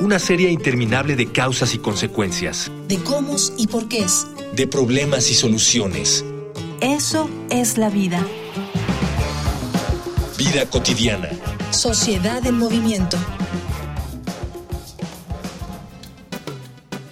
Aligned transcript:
una 0.00 0.18
serie 0.18 0.50
interminable 0.50 1.16
de 1.16 1.26
causas 1.30 1.74
y 1.74 1.78
consecuencias. 1.78 2.70
De 2.88 2.98
cómo 2.98 3.36
y 3.56 3.66
por 3.66 3.88
qué 3.88 4.00
es. 4.00 4.26
De 4.54 4.66
problemas 4.66 5.30
y 5.30 5.34
soluciones. 5.34 6.24
Eso 6.80 7.30
es 7.50 7.78
la 7.78 7.90
vida. 7.90 8.24
Vida 10.36 10.68
cotidiana. 10.68 11.28
Sociedad 11.70 12.44
en 12.46 12.58
movimiento. 12.58 13.16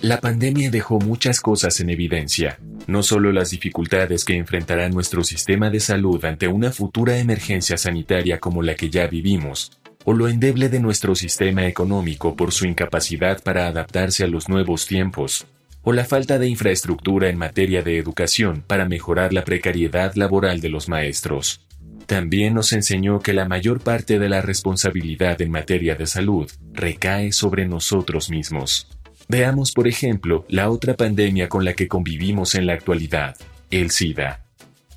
La 0.01 0.21
pandemia 0.21 0.71
dejó 0.71 0.99
muchas 0.99 1.41
cosas 1.41 1.79
en 1.79 1.91
evidencia, 1.91 2.59
no 2.89 3.05
solo 3.05 3.31
las 3.31 3.51
dificultades 3.51 4.25
que 4.25 4.37
enfrentará 4.37 4.89
nuestro 4.89 5.23
sistema 5.23 5.71
de 5.71 5.79
salud 5.79 6.25
ante 6.25 6.49
una 6.49 6.73
futura 6.73 7.19
emergencia 7.19 7.77
sanitaria 7.77 8.41
como 8.41 8.63
la 8.63 8.75
que 8.75 8.91
ya 8.91 9.07
vivimos, 9.07 9.71
o 10.05 10.13
lo 10.13 10.29
endeble 10.29 10.69
de 10.69 10.81
nuestro 10.81 11.15
sistema 11.15 11.67
económico 11.67 12.37
por 12.37 12.53
su 12.53 12.67
incapacidad 12.67 13.43
para 13.43 13.67
adaptarse 13.67 14.25
a 14.25 14.27
los 14.27 14.49
nuevos 14.49 14.87
tiempos, 14.87 15.47
o 15.83 15.93
la 15.93 16.05
falta 16.05 16.39
de 16.39 16.49
infraestructura 16.49 17.29
en 17.29 17.39
materia 17.39 17.83
de 17.83 17.99
educación 17.99 18.63
para 18.67 18.87
mejorar 18.87 19.33
la 19.33 19.45
precariedad 19.45 20.15
laboral 20.15 20.61
de 20.61 20.69
los 20.69 20.89
maestros. 20.89 21.67
También 22.07 22.55
nos 22.55 22.73
enseñó 22.73 23.21
que 23.21 23.33
la 23.33 23.47
mayor 23.47 23.81
parte 23.81 24.19
de 24.19 24.29
la 24.29 24.43
responsabilidad 24.43 25.41
en 25.41 25.51
materia 25.51 25.95
de 25.95 26.07
salud 26.07 26.51
recae 26.73 27.33
sobre 27.33 27.67
nosotros 27.67 28.29
mismos. 28.29 28.89
Veamos, 29.29 29.73
por 29.73 29.89
ejemplo, 29.89 30.45
la 30.49 30.69
otra 30.71 30.95
pandemia 30.95 31.49
con 31.49 31.65
la 31.65 31.75
que 31.75 31.89
convivimos 31.89 32.55
en 32.55 32.67
la 32.67 32.75
actualidad, 32.75 33.37
el 33.71 33.91
SIDA. 33.91 34.45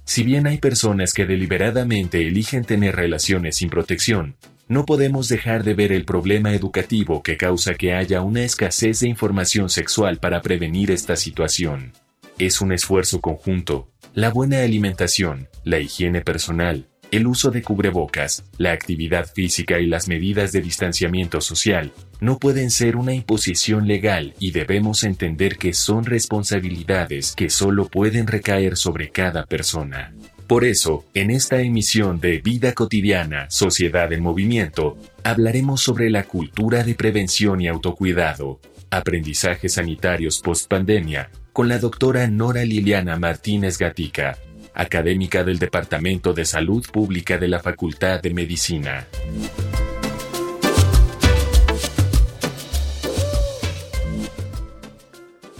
Si 0.03 0.23
bien 0.23 0.45
hay 0.45 0.57
personas 0.57 1.13
que 1.13 1.25
deliberadamente 1.25 2.27
eligen 2.27 2.63
tener 2.63 2.95
relaciones 2.95 3.55
sin 3.57 3.69
protección, 3.69 4.35
no 4.67 4.85
podemos 4.85 5.27
dejar 5.27 5.63
de 5.63 5.75
ver 5.75 5.91
el 5.91 6.05
problema 6.05 6.53
educativo 6.53 7.21
que 7.21 7.37
causa 7.37 7.75
que 7.75 7.93
haya 7.93 8.21
una 8.21 8.43
escasez 8.43 9.01
de 9.01 9.09
información 9.09 9.69
sexual 9.69 10.17
para 10.17 10.41
prevenir 10.41 10.91
esta 10.91 11.15
situación. 11.15 11.93
Es 12.39 12.61
un 12.61 12.71
esfuerzo 12.71 13.21
conjunto. 13.21 13.89
La 14.13 14.29
buena 14.29 14.61
alimentación, 14.61 15.49
la 15.63 15.79
higiene 15.79 16.21
personal, 16.21 16.87
el 17.11 17.27
uso 17.27 17.51
de 17.51 17.61
cubrebocas, 17.61 18.43
la 18.57 18.71
actividad 18.71 19.31
física 19.31 19.79
y 19.79 19.85
las 19.85 20.07
medidas 20.07 20.51
de 20.51 20.61
distanciamiento 20.61 21.41
social 21.41 21.93
no 22.19 22.39
pueden 22.39 22.71
ser 22.71 22.95
una 22.95 23.13
imposición 23.13 23.87
legal 23.87 24.33
y 24.39 24.51
debemos 24.51 25.03
entender 25.03 25.57
que 25.57 25.73
son 25.73 26.05
responsabilidades 26.05 27.33
que 27.35 27.49
solo 27.49 27.87
pueden 27.87 28.25
recaer 28.25 28.77
sobre 28.77 29.11
cada 29.11 29.45
persona. 29.45 30.13
Por 30.47 30.63
eso, 30.63 31.05
en 31.15 31.31
esta 31.31 31.59
emisión 31.61 32.19
de 32.19 32.37
Vida 32.37 32.73
Cotidiana, 32.73 33.49
Sociedad 33.49 34.13
en 34.13 34.21
Movimiento, 34.21 34.95
hablaremos 35.23 35.81
sobre 35.81 36.11
la 36.11 36.25
cultura 36.25 36.83
de 36.83 36.93
prevención 36.93 37.61
y 37.61 37.67
autocuidado, 37.67 38.59
aprendizajes 38.91 39.73
sanitarios 39.73 40.41
post-pandemia, 40.41 41.31
con 41.51 41.67
la 41.67 41.79
doctora 41.79 42.27
Nora 42.27 42.63
Liliana 42.63 43.17
Martínez 43.17 43.79
Gatica, 43.79 44.37
académica 44.75 45.43
del 45.43 45.57
Departamento 45.57 46.31
de 46.31 46.45
Salud 46.45 46.85
Pública 46.93 47.39
de 47.39 47.47
la 47.47 47.59
Facultad 47.59 48.21
de 48.21 48.31
Medicina. 48.31 49.07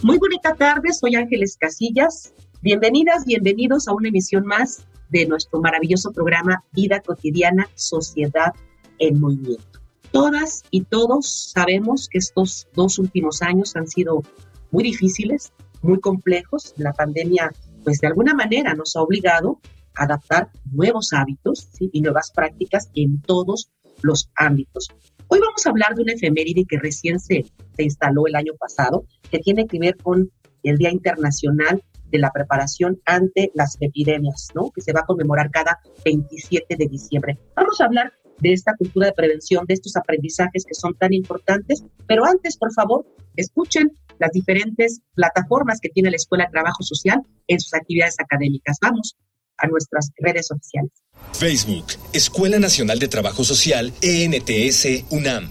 Muy 0.00 0.18
bonita 0.18 0.54
tarde, 0.54 0.92
soy 0.92 1.16
Ángeles 1.16 1.56
Casillas 1.58 2.32
Bienvenidas, 2.62 3.26
bienvenidos 3.26 3.86
a 3.86 3.92
una 3.92 4.08
emisión 4.08 4.46
más 4.46 4.86
de 5.10 5.26
nuestro 5.26 5.60
maravilloso 5.60 6.10
programa 6.10 6.64
Vida 6.72 7.00
Cotidiana, 7.00 7.68
Sociedad 7.74 8.54
en 8.98 9.20
Movimiento. 9.20 9.80
Todas 10.10 10.64
y 10.70 10.82
todos 10.84 11.50
sabemos 11.52 12.08
que 12.08 12.18
estos 12.18 12.66
dos 12.72 12.98
últimos 12.98 13.42
años 13.42 13.76
han 13.76 13.86
sido 13.86 14.22
muy 14.70 14.82
difíciles, 14.84 15.52
muy 15.82 16.00
complejos. 16.00 16.72
La 16.78 16.94
pandemia, 16.94 17.52
pues 17.84 18.00
de 18.00 18.06
alguna 18.06 18.34
manera 18.34 18.74
nos 18.74 18.96
ha 18.96 19.02
obligado 19.02 19.60
a 19.94 20.04
adaptar 20.04 20.50
nuevos 20.72 21.12
hábitos 21.12 21.68
y 21.78 22.00
nuevas 22.00 22.32
prácticas 22.34 22.90
en 22.94 23.20
todos 23.20 23.70
los 24.02 24.30
ámbitos. 24.34 24.88
Hoy 25.28 25.40
vamos 25.40 25.66
a 25.66 25.70
hablar 25.70 25.94
de 25.94 26.02
una 26.02 26.14
efeméride 26.14 26.64
que 26.66 26.78
recién 26.78 27.20
se, 27.20 27.44
se 27.76 27.82
instaló 27.82 28.26
el 28.26 28.34
año 28.34 28.54
pasado, 28.58 29.04
que 29.30 29.40
tiene 29.40 29.66
que 29.66 29.78
ver 29.78 29.96
con 29.98 30.30
el 30.62 30.78
Día 30.78 30.90
Internacional 30.90 31.82
de 32.10 32.18
la 32.18 32.30
preparación 32.30 33.00
ante 33.04 33.50
las 33.54 33.76
epidemias, 33.80 34.48
¿no? 34.54 34.70
Que 34.70 34.80
se 34.80 34.92
va 34.92 35.00
a 35.00 35.06
conmemorar 35.06 35.50
cada 35.50 35.78
27 36.04 36.76
de 36.76 36.86
diciembre. 36.86 37.38
Vamos 37.54 37.80
a 37.80 37.84
hablar 37.84 38.12
de 38.38 38.52
esta 38.52 38.74
cultura 38.76 39.06
de 39.06 39.12
prevención, 39.12 39.64
de 39.66 39.74
estos 39.74 39.96
aprendizajes 39.96 40.64
que 40.66 40.74
son 40.74 40.94
tan 40.94 41.12
importantes, 41.12 41.84
pero 42.06 42.24
antes, 42.24 42.56
por 42.56 42.72
favor, 42.72 43.06
escuchen 43.36 43.92
las 44.18 44.30
diferentes 44.32 45.00
plataformas 45.14 45.80
que 45.80 45.88
tiene 45.88 46.10
la 46.10 46.16
Escuela 46.16 46.44
de 46.44 46.50
Trabajo 46.50 46.82
Social 46.82 47.20
en 47.46 47.60
sus 47.60 47.74
actividades 47.74 48.16
académicas. 48.18 48.78
Vamos 48.80 49.16
a 49.58 49.66
nuestras 49.66 50.10
redes 50.18 50.46
sociales. 50.46 50.92
Facebook, 51.32 51.86
Escuela 52.12 52.58
Nacional 52.58 52.98
de 52.98 53.08
Trabajo 53.08 53.44
Social, 53.44 53.92
ENTS, 54.02 55.10
UNAM. 55.10 55.50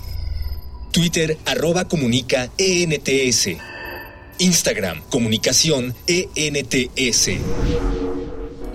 Twitter, 0.91 1.37
arroba 1.45 1.87
comunica, 1.87 2.49
ENTS. 2.57 3.74
Instagram, 4.40 5.01
comunicación 5.09 5.94
ENTS. 6.07 7.29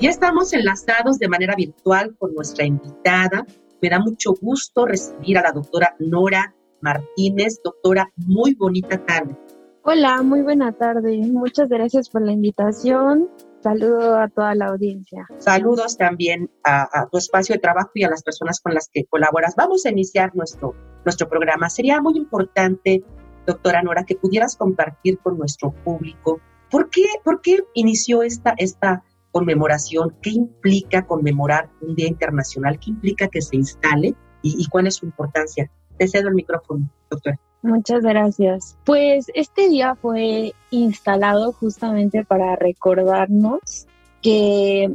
Ya 0.00 0.09
estamos 0.09 0.53
enlazados 0.53 1.19
de 1.19 1.28
manera 1.28 1.54
virtual 1.54 2.16
con 2.19 2.34
nuestra 2.34 2.65
invitada. 2.65 3.47
Me 3.82 3.91
da 3.91 3.98
mucho 3.98 4.32
gusto 4.41 4.87
recibir 4.87 5.37
a 5.38 5.43
la 5.43 5.53
doctora 5.53 5.94
Nora 5.98 6.54
Martínez. 6.81 7.60
Doctora, 7.62 8.10
muy 8.16 8.54
bonita 8.54 9.04
tarde. 9.04 9.37
Hola, 9.82 10.22
muy 10.22 10.43
buena 10.43 10.72
tarde. 10.72 11.19
Muchas 11.19 11.69
gracias 11.69 12.09
por 12.09 12.22
la 12.22 12.32
invitación. 12.32 13.28
Saludo 13.62 14.16
a 14.19 14.28
toda 14.28 14.54
la 14.54 14.69
audiencia. 14.69 15.27
Saludos 15.38 15.98
también 15.98 16.50
a, 16.65 17.09
tu 17.10 17.19
espacio 17.19 17.54
de 17.54 17.60
trabajo 17.60 17.91
y 17.94 18.04
a 18.04 18.09
las 18.09 18.22
personas 18.22 18.60
con 18.60 18.72
las 18.72 18.88
que 18.91 19.04
colaboras. 19.04 19.54
Vamos 19.54 19.84
a 19.84 19.91
iniciar 19.91 20.34
nuestro, 20.34 20.75
nuestro 21.04 21.28
programa. 21.28 21.69
Sería 21.69 22.00
muy 22.00 22.16
importante 22.16 23.03
doctora 23.50 23.82
Nora, 23.82 24.04
que 24.04 24.16
pudieras 24.16 24.56
compartir 24.56 25.18
con 25.18 25.38
nuestro 25.38 25.72
público 25.72 26.40
por 26.70 26.88
qué, 26.90 27.04
por 27.24 27.40
qué 27.40 27.58
inició 27.74 28.22
esta, 28.22 28.54
esta 28.56 29.02
conmemoración, 29.32 30.14
qué 30.22 30.30
implica 30.30 31.06
conmemorar 31.06 31.68
un 31.80 31.94
Día 31.94 32.08
Internacional, 32.08 32.78
qué 32.78 32.90
implica 32.90 33.28
que 33.28 33.42
se 33.42 33.56
instale 33.56 34.14
y, 34.42 34.66
cuál 34.68 34.86
es 34.86 34.96
su 34.96 35.06
importancia. 35.06 35.70
Te 35.98 36.08
cedo 36.08 36.28
el 36.28 36.34
micrófono, 36.34 36.88
doctora. 37.10 37.38
Muchas 37.62 38.02
gracias. 38.02 38.78
Pues 38.86 39.26
este 39.34 39.68
día 39.68 39.94
fue 39.94 40.54
instalado 40.70 41.52
justamente 41.52 42.24
para 42.24 42.56
recordarnos 42.56 43.86
que 44.22 44.94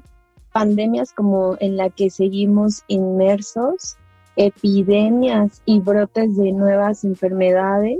pandemias 0.52 1.14
como 1.14 1.58
en 1.60 1.78
la 1.78 1.90
que 1.92 2.10
seguimos 2.10 2.84
inmersos, 2.88 3.98
epidemias 4.36 5.62
y 5.66 5.80
brotes 5.80 6.36
de 6.38 6.54
nuevas 6.54 7.04
enfermedades 7.04 8.00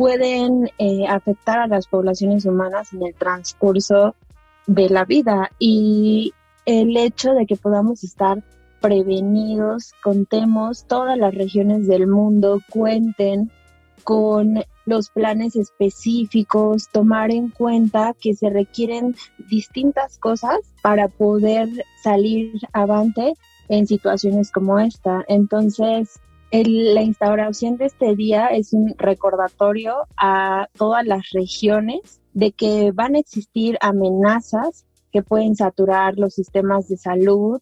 pueden 0.00 0.70
eh, 0.78 1.06
afectar 1.06 1.58
a 1.58 1.66
las 1.66 1.86
poblaciones 1.86 2.46
humanas 2.46 2.94
en 2.94 3.02
el 3.02 3.14
transcurso 3.14 4.14
de 4.66 4.88
la 4.88 5.04
vida 5.04 5.50
y 5.58 6.32
el 6.64 6.96
hecho 6.96 7.34
de 7.34 7.44
que 7.44 7.56
podamos 7.56 8.02
estar 8.02 8.42
prevenidos, 8.80 9.92
contemos 10.02 10.84
todas 10.84 11.18
las 11.18 11.34
regiones 11.34 11.86
del 11.86 12.06
mundo, 12.06 12.62
cuenten 12.70 13.50
con 14.02 14.64
los 14.86 15.10
planes 15.10 15.54
específicos, 15.54 16.88
tomar 16.90 17.30
en 17.30 17.50
cuenta 17.50 18.14
que 18.18 18.32
se 18.34 18.48
requieren 18.48 19.14
distintas 19.50 20.16
cosas 20.16 20.60
para 20.80 21.08
poder 21.08 21.68
salir 22.02 22.54
avante 22.72 23.34
en 23.68 23.86
situaciones 23.86 24.50
como 24.50 24.78
esta. 24.78 25.26
Entonces, 25.28 26.18
la 26.52 27.02
instauración 27.02 27.76
de 27.76 27.86
este 27.86 28.16
día 28.16 28.48
es 28.48 28.72
un 28.72 28.94
recordatorio 28.98 29.94
a 30.16 30.68
todas 30.76 31.06
las 31.06 31.30
regiones 31.32 32.20
de 32.32 32.52
que 32.52 32.92
van 32.92 33.14
a 33.14 33.20
existir 33.20 33.78
amenazas 33.80 34.84
que 35.12 35.22
pueden 35.22 35.54
saturar 35.54 36.18
los 36.18 36.34
sistemas 36.34 36.88
de 36.88 36.96
salud 36.96 37.60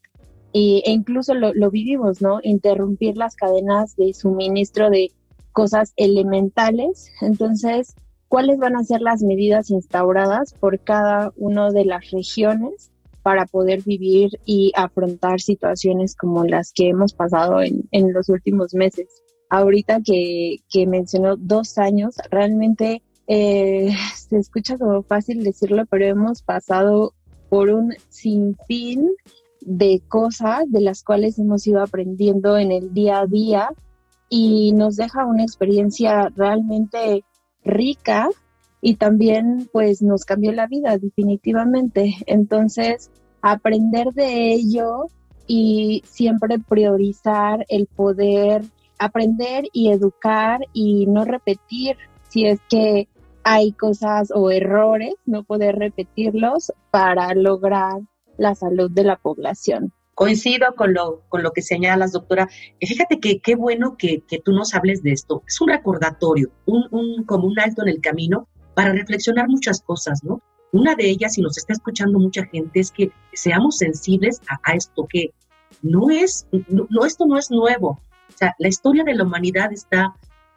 e, 0.54 0.82
incluso 0.86 1.34
lo, 1.34 1.52
lo 1.52 1.70
vivimos, 1.70 2.22
¿no? 2.22 2.40
Interrumpir 2.42 3.16
las 3.16 3.36
cadenas 3.36 3.94
de 3.96 4.14
suministro 4.14 4.90
de 4.90 5.12
cosas 5.52 5.92
elementales. 5.96 7.10
Entonces, 7.20 7.94
cuáles 8.28 8.58
van 8.58 8.76
a 8.76 8.84
ser 8.84 9.00
las 9.02 9.22
medidas 9.22 9.70
instauradas 9.70 10.54
por 10.54 10.80
cada 10.80 11.32
una 11.36 11.70
de 11.70 11.84
las 11.84 12.10
regiones 12.10 12.90
para 13.22 13.46
poder 13.46 13.82
vivir 13.82 14.30
y 14.44 14.72
afrontar 14.74 15.40
situaciones 15.40 16.16
como 16.16 16.44
las 16.44 16.72
que 16.72 16.88
hemos 16.88 17.12
pasado 17.12 17.60
en, 17.62 17.88
en 17.90 18.12
los 18.12 18.28
últimos 18.28 18.74
meses. 18.74 19.08
Ahorita 19.50 20.00
que, 20.02 20.60
mencionó 20.86 21.36
dos 21.36 21.78
años, 21.78 22.16
realmente 22.30 23.02
eh, 23.26 23.90
se 24.14 24.38
escucha 24.38 24.76
como 24.76 25.02
fácil 25.02 25.42
decirlo, 25.42 25.84
pero 25.86 26.06
hemos 26.06 26.42
pasado 26.42 27.14
por 27.48 27.70
un 27.70 27.94
sinfín 28.10 29.10
de 29.60 30.02
cosas 30.08 30.70
de 30.70 30.80
las 30.80 31.02
cuales 31.02 31.38
hemos 31.38 31.66
ido 31.66 31.82
aprendiendo 31.82 32.58
en 32.58 32.72
el 32.72 32.92
día 32.92 33.20
a 33.20 33.26
día 33.26 33.70
y 34.28 34.72
nos 34.72 34.96
deja 34.96 35.24
una 35.24 35.42
experiencia 35.42 36.30
realmente 36.36 37.24
rica 37.64 38.28
y 38.80 38.94
también 38.94 39.68
pues 39.72 40.02
nos 40.02 40.24
cambió 40.24 40.52
la 40.52 40.66
vida 40.66 40.98
definitivamente. 40.98 42.16
Entonces, 42.26 43.10
aprender 43.42 44.08
de 44.12 44.52
ello 44.52 45.06
y 45.46 46.02
siempre 46.06 46.58
priorizar 46.58 47.64
el 47.68 47.86
poder 47.86 48.62
aprender 48.98 49.64
y 49.72 49.90
educar 49.90 50.60
y 50.72 51.06
no 51.06 51.24
repetir 51.24 51.96
si 52.28 52.46
es 52.46 52.60
que 52.68 53.08
hay 53.44 53.72
cosas 53.72 54.30
o 54.34 54.50
errores, 54.50 55.14
no 55.24 55.44
poder 55.44 55.76
repetirlos 55.76 56.72
para 56.90 57.32
lograr 57.34 58.00
la 58.36 58.54
salud 58.54 58.90
de 58.90 59.04
la 59.04 59.16
población. 59.16 59.92
Coincido 60.14 60.74
con 60.76 60.92
lo, 60.92 61.22
con 61.28 61.42
lo 61.42 61.52
que 61.52 61.62
señalas, 61.62 62.12
doctora. 62.12 62.48
Fíjate 62.80 63.20
que 63.20 63.40
qué 63.40 63.54
bueno 63.54 63.96
que, 63.96 64.24
que 64.26 64.40
tú 64.40 64.52
nos 64.52 64.74
hables 64.74 65.02
de 65.02 65.12
esto. 65.12 65.44
Es 65.46 65.60
un 65.60 65.68
recordatorio, 65.68 66.50
un, 66.66 66.88
un, 66.90 67.24
como 67.24 67.46
un 67.46 67.58
alto 67.58 67.82
en 67.82 67.88
el 67.88 68.00
camino 68.00 68.48
para 68.78 68.92
reflexionar 68.92 69.48
muchas 69.48 69.82
cosas, 69.82 70.22
¿no? 70.22 70.40
Una 70.70 70.94
de 70.94 71.10
ellas, 71.10 71.36
y 71.36 71.42
nos 71.42 71.58
está 71.58 71.72
escuchando 71.72 72.20
mucha 72.20 72.44
gente, 72.46 72.78
es 72.78 72.92
que 72.92 73.10
seamos 73.32 73.78
sensibles 73.78 74.40
a, 74.48 74.72
esto, 74.72 75.04
que 75.08 75.32
no 75.82 76.10
es, 76.10 76.46
no, 76.68 77.04
esto 77.04 77.26
no 77.26 77.36
es 77.36 77.50
nuevo. 77.50 78.00
O 78.28 78.32
sea, 78.36 78.54
la 78.60 78.68
historia 78.68 79.02
de 79.02 79.16
la 79.16 79.24
humanidad 79.24 79.72
está, 79.72 80.14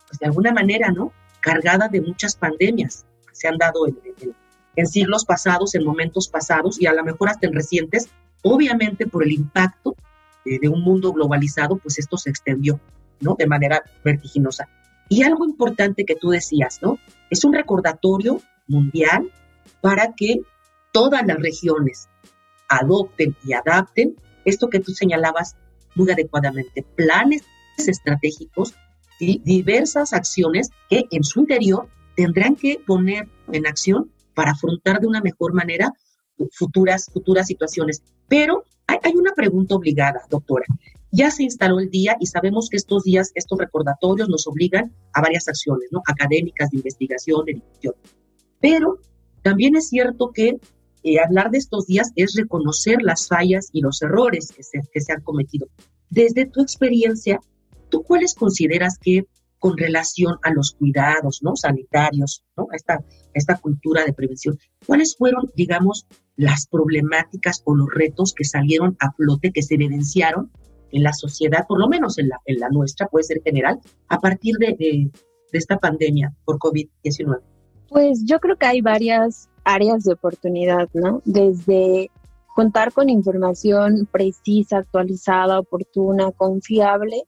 pues 0.08 0.20
de 0.20 0.28
alguna 0.28 0.54
manera, 0.54 0.92
¿no? 0.92 1.12
Cargada 1.40 1.88
de 1.88 2.00
muchas 2.00 2.36
pandemias 2.36 3.08
que 3.28 3.34
se 3.34 3.48
han 3.48 3.58
dado 3.58 3.88
en, 3.88 3.98
en 4.76 4.86
siglos 4.86 5.26
pasados, 5.26 5.74
en 5.74 5.84
momentos 5.84 6.28
pasados 6.28 6.80
y 6.80 6.86
a 6.86 6.94
lo 6.94 7.04
mejor 7.04 7.28
hasta 7.28 7.48
en 7.48 7.56
recientes, 7.56 8.12
obviamente 8.44 9.08
por 9.08 9.24
el 9.24 9.32
impacto 9.32 9.96
de, 10.46 10.70
un 10.70 10.84
mundo 10.84 11.12
globalizado, 11.12 11.78
pues 11.78 11.98
esto 11.98 12.18
se 12.18 12.30
extendió, 12.30 12.80
¿no? 13.20 13.34
De 13.34 13.48
manera 13.48 13.82
vertiginosa. 14.04 14.70
Y 15.12 15.24
algo 15.24 15.44
importante 15.44 16.06
que 16.06 16.16
tú 16.16 16.30
decías, 16.30 16.80
¿no? 16.82 16.98
Es 17.30 17.44
un 17.44 17.52
recordatorio 17.52 18.40
mundial 18.66 19.30
para 19.82 20.14
que 20.14 20.40
todas 20.94 21.28
las 21.28 21.38
regiones 21.38 22.08
adopten 22.70 23.36
y 23.44 23.52
adapten 23.52 24.16
esto 24.46 24.70
que 24.70 24.80
tú 24.80 24.94
señalabas 24.94 25.58
muy 25.96 26.10
adecuadamente, 26.10 26.86
planes 26.96 27.44
estratégicos 27.78 28.74
y 29.20 29.40
diversas 29.40 30.14
acciones 30.14 30.70
que 30.90 31.04
en 31.12 31.26
su 31.26 31.42
interior 31.42 31.90
tendrán 32.16 32.56
que 32.56 32.80
poner 32.88 33.28
en 33.52 33.68
acción 33.68 34.14
para 34.34 34.52
afrontar 34.52 35.02
de 35.02 35.08
una 35.08 35.20
mejor 35.20 35.54
manera 35.54 35.92
futuras, 36.54 37.10
futuras 37.12 37.48
situaciones. 37.48 38.02
Pero 38.30 38.64
hay, 38.88 39.00
hay, 39.04 39.16
una 39.18 39.34
pregunta 39.34 39.76
obligada, 39.76 40.22
doctora. 40.30 40.68
Ya 41.12 41.30
se 41.30 41.44
instaló 41.44 41.80
el 41.80 41.90
día 41.90 42.16
y 42.20 42.26
sabemos 42.26 42.70
que 42.70 42.78
estos 42.78 43.04
días, 43.04 43.32
estos 43.36 43.60
recordatorios 43.60 44.30
nos 44.30 44.48
obligan 44.48 44.94
a 45.14 45.22
varias 45.22 45.48
acciones, 45.48 45.90
¿no? 45.92 46.02
Académicas, 46.08 46.70
de 46.72 46.78
investigación, 46.78 47.46
de 47.46 47.54
difusión. 47.56 47.94
Pero 48.60 49.00
también 49.42 49.76
es 49.76 49.90
cierto 49.90 50.32
que 50.32 50.58
eh, 51.04 51.20
hablar 51.20 51.52
de 51.52 51.58
estos 51.58 51.88
días 51.88 52.12
es 52.16 52.36
reconocer 52.36 53.02
las 53.02 53.28
fallas 53.28 53.70
y 53.74 53.82
los 53.82 54.02
errores 54.02 54.52
que 54.56 54.64
se, 54.64 54.80
que 54.92 55.02
se 55.02 55.12
han 55.12 55.22
cometido. 55.22 55.68
Desde 56.10 56.46
tu 56.46 56.62
experiencia, 56.62 57.40
¿tú 57.90 58.04
cuáles 58.04 58.36
consideras 58.36 58.98
que 59.00 59.26
con 59.62 59.78
relación 59.78 60.38
a 60.42 60.52
los 60.52 60.72
cuidados 60.72 61.42
¿no? 61.44 61.56
sanitarios, 61.56 62.44
¿no? 62.58 62.68
A 62.72 62.76
esta, 62.76 63.04
esta 63.36 63.58
cultura 63.58 64.04
de 64.04 64.12
prevención. 64.12 64.58
¿Cuáles 64.88 65.16
fueron, 65.16 65.52
digamos, 65.56 66.08
las 66.36 66.66
problemáticas 66.66 67.62
o 67.66 67.76
los 67.76 67.88
retos 67.94 68.34
que 68.34 68.44
salieron 68.44 68.96
a 69.00 69.12
flote, 69.12 69.52
que 69.52 69.62
se 69.62 69.76
evidenciaron 69.76 70.52
en 70.92 71.04
la 71.04 71.14
sociedad, 71.14 71.66
por 71.68 71.80
lo 71.80 71.88
menos 71.88 72.18
en 72.18 72.30
la, 72.30 72.40
en 72.46 72.60
la 72.60 72.70
nuestra, 72.70 73.08
puede 73.08 73.24
ser 73.24 73.42
general, 73.44 73.80
a 74.08 74.20
partir 74.20 74.56
de, 74.58 74.76
de, 74.78 75.12
de 75.52 75.58
esta 75.58 75.78
pandemia 75.78 76.34
por 76.46 76.58
COVID-19? 76.58 77.40
Pues 77.90 78.24
yo 78.26 78.40
creo 78.40 78.56
que 78.56 78.66
hay 78.66 78.82
varias 78.82 79.50
áreas 79.64 80.04
de 80.04 80.14
oportunidad, 80.14 80.90
¿no? 80.94 81.22
Desde 81.26 82.10
contar 82.56 82.94
con 82.94 83.10
información 83.10 84.08
precisa, 84.12 84.78
actualizada, 84.78 85.60
oportuna, 85.60 86.32
confiable, 86.32 87.24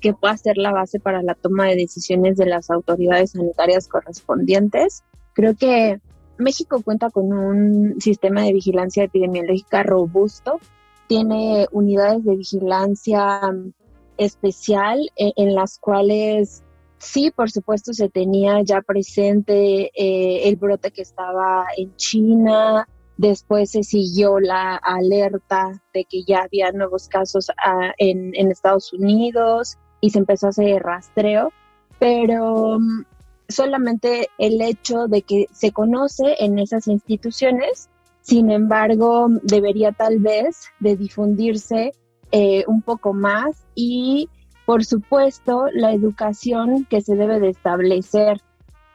que 0.00 0.14
pueda 0.14 0.36
ser 0.36 0.56
la 0.58 0.72
base 0.72 1.00
para 1.00 1.22
la 1.22 1.34
toma 1.34 1.66
de 1.66 1.76
decisiones 1.76 2.36
de 2.36 2.46
las 2.46 2.70
autoridades 2.70 3.32
sanitarias 3.32 3.88
correspondientes. 3.88 5.02
Creo 5.32 5.54
que 5.54 6.00
México 6.38 6.82
cuenta 6.82 7.10
con 7.10 7.32
un 7.32 8.00
sistema 8.00 8.42
de 8.42 8.52
vigilancia 8.52 9.04
epidemiológica 9.04 9.82
robusto, 9.82 10.60
tiene 11.06 11.68
unidades 11.72 12.24
de 12.24 12.36
vigilancia 12.36 13.40
especial 14.16 15.10
eh, 15.16 15.32
en, 15.36 15.54
las 15.54 15.78
cuales 15.78 16.62
sí, 16.98 17.30
por 17.30 17.50
supuesto, 17.50 17.92
se 17.92 18.08
tenía 18.08 18.62
ya 18.62 18.80
presente 18.82 19.90
eh, 19.94 20.48
el 20.48 20.56
brote 20.56 20.90
que 20.90 21.02
estaba 21.02 21.66
en 21.76 21.94
China, 21.96 22.88
después 23.16 23.70
se 23.70 23.82
siguió 23.82 24.40
la 24.40 24.76
alerta 24.76 25.82
de 25.94 26.04
que 26.04 26.24
ya 26.24 26.40
había 26.40 26.72
nuevos 26.72 27.08
casos 27.08 27.50
ah, 27.64 27.92
en, 27.98 28.34
Estados 28.50 28.92
Unidos, 28.92 29.78
y 30.00 30.10
se 30.10 30.18
empezó 30.18 30.46
a 30.46 30.50
hacer 30.50 30.82
rastreo, 30.82 31.52
pero 31.98 32.78
mm, 32.78 33.04
solamente 33.48 34.28
el 34.38 34.60
hecho 34.60 35.08
de 35.08 35.22
que 35.22 35.46
se 35.52 35.72
conoce 35.72 36.36
en 36.38 36.58
esas 36.58 36.86
instituciones, 36.88 37.88
sin 38.26 38.50
embargo, 38.50 39.28
debería 39.44 39.92
tal 39.92 40.18
vez 40.18 40.66
de 40.80 40.96
difundirse 40.96 41.92
eh, 42.32 42.64
un 42.66 42.82
poco 42.82 43.12
más 43.12 43.64
y, 43.76 44.28
por 44.64 44.84
supuesto, 44.84 45.66
la 45.72 45.92
educación 45.92 46.88
que 46.90 47.02
se 47.02 47.14
debe 47.14 47.38
de 47.38 47.50
establecer, 47.50 48.40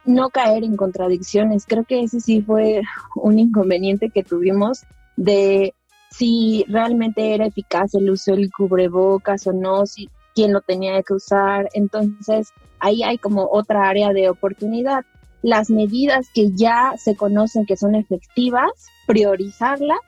no 0.04 0.28
caer 0.28 0.64
en 0.64 0.76
contradicciones. 0.76 1.64
Creo 1.66 1.84
que 1.84 2.02
ese 2.02 2.20
sí 2.20 2.42
fue 2.42 2.82
un 3.16 3.38
inconveniente 3.38 4.10
que 4.10 4.22
tuvimos 4.22 4.82
de 5.16 5.72
si 6.10 6.66
realmente 6.68 7.34
era 7.34 7.46
eficaz 7.46 7.94
el 7.94 8.10
uso 8.10 8.32
del 8.32 8.50
cubrebocas 8.52 9.46
o 9.46 9.54
no, 9.54 9.86
si 9.86 10.10
quién 10.34 10.52
lo 10.52 10.60
tenía 10.60 11.02
que 11.02 11.14
usar. 11.14 11.70
Entonces, 11.72 12.52
ahí 12.80 13.02
hay 13.02 13.16
como 13.16 13.48
otra 13.50 13.88
área 13.88 14.12
de 14.12 14.28
oportunidad. 14.28 15.06
Las 15.42 15.70
medidas 15.70 16.28
que 16.32 16.52
ya 16.52 16.94
se 16.96 17.16
conocen 17.16 17.66
que 17.66 17.76
son 17.76 17.94
efectivas, 17.94 18.70
priorizarlas 19.06 20.00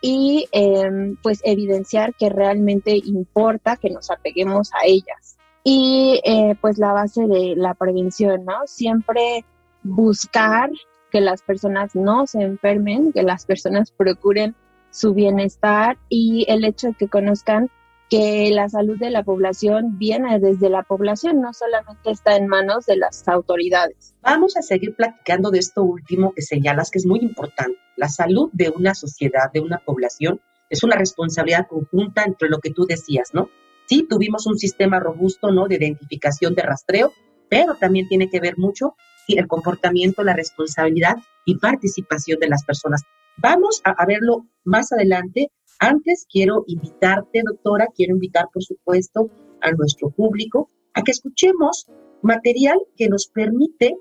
y 0.00 0.48
em, 0.52 1.16
pues 1.22 1.40
evidenciar 1.44 2.14
que 2.14 2.28
realmente 2.28 3.00
importa 3.04 3.76
que 3.76 3.90
nos 3.90 4.10
apeguemos 4.10 4.70
a 4.74 4.86
ellas. 4.86 5.36
Y 5.64 6.20
eh, 6.24 6.56
pues 6.60 6.78
la 6.78 6.92
base 6.92 7.26
de 7.28 7.54
la 7.56 7.74
prevención, 7.74 8.44
¿no? 8.44 8.66
Siempre 8.66 9.44
buscar 9.84 10.70
que 11.12 11.20
las 11.20 11.42
personas 11.42 11.94
no 11.94 12.26
se 12.26 12.42
enfermen, 12.42 13.12
que 13.12 13.22
las 13.22 13.46
personas 13.46 13.92
procuren 13.92 14.56
su 14.90 15.14
bienestar 15.14 15.98
y 16.08 16.44
el 16.48 16.64
hecho 16.64 16.88
de 16.88 16.94
que 16.94 17.08
conozcan 17.08 17.70
que 18.12 18.50
la 18.52 18.68
salud 18.68 18.98
de 18.98 19.08
la 19.08 19.22
población 19.22 19.96
viene 19.96 20.38
desde 20.38 20.68
la 20.68 20.82
población, 20.82 21.40
no 21.40 21.54
solamente 21.54 22.10
está 22.10 22.36
en 22.36 22.46
manos 22.46 22.84
de 22.84 22.98
las 22.98 23.26
autoridades. 23.26 24.14
Vamos 24.20 24.54
a 24.58 24.60
seguir 24.60 24.94
platicando 24.94 25.50
de 25.50 25.60
esto 25.60 25.82
último 25.82 26.34
que 26.34 26.42
señalas, 26.42 26.90
que 26.90 26.98
es 26.98 27.06
muy 27.06 27.20
importante. 27.20 27.78
La 27.96 28.08
salud 28.10 28.50
de 28.52 28.68
una 28.68 28.94
sociedad, 28.94 29.50
de 29.50 29.60
una 29.60 29.78
población, 29.78 30.42
es 30.68 30.82
una 30.82 30.96
responsabilidad 30.96 31.66
conjunta 31.66 32.24
entre 32.24 32.50
lo 32.50 32.58
que 32.58 32.70
tú 32.70 32.84
decías, 32.84 33.30
¿no? 33.32 33.48
Sí, 33.86 34.06
tuvimos 34.06 34.46
un 34.46 34.58
sistema 34.58 35.00
robusto, 35.00 35.50
¿no? 35.50 35.66
De 35.66 35.76
identificación, 35.76 36.54
de 36.54 36.64
rastreo, 36.64 37.14
pero 37.48 37.76
también 37.76 38.08
tiene 38.08 38.28
que 38.28 38.40
ver 38.40 38.58
mucho 38.58 38.94
el 39.26 39.46
comportamiento, 39.46 40.22
la 40.22 40.34
responsabilidad 40.34 41.16
y 41.46 41.56
participación 41.56 42.38
de 42.40 42.48
las 42.48 42.62
personas. 42.62 43.04
Vamos 43.38 43.80
a, 43.84 44.04
verlo 44.04 44.46
más 44.64 44.92
adelante. 44.92 45.50
Antes 45.78 46.26
quiero 46.30 46.64
invitarte, 46.66 47.42
doctora, 47.44 47.88
quiero 47.94 48.14
invitar, 48.14 48.48
por 48.52 48.62
supuesto, 48.62 49.30
a 49.60 49.70
nuestro 49.72 50.10
público 50.10 50.70
a 50.94 51.02
que 51.02 51.12
escuchemos 51.12 51.86
material 52.22 52.78
que 52.96 53.08
nos 53.08 53.26
permite 53.26 53.96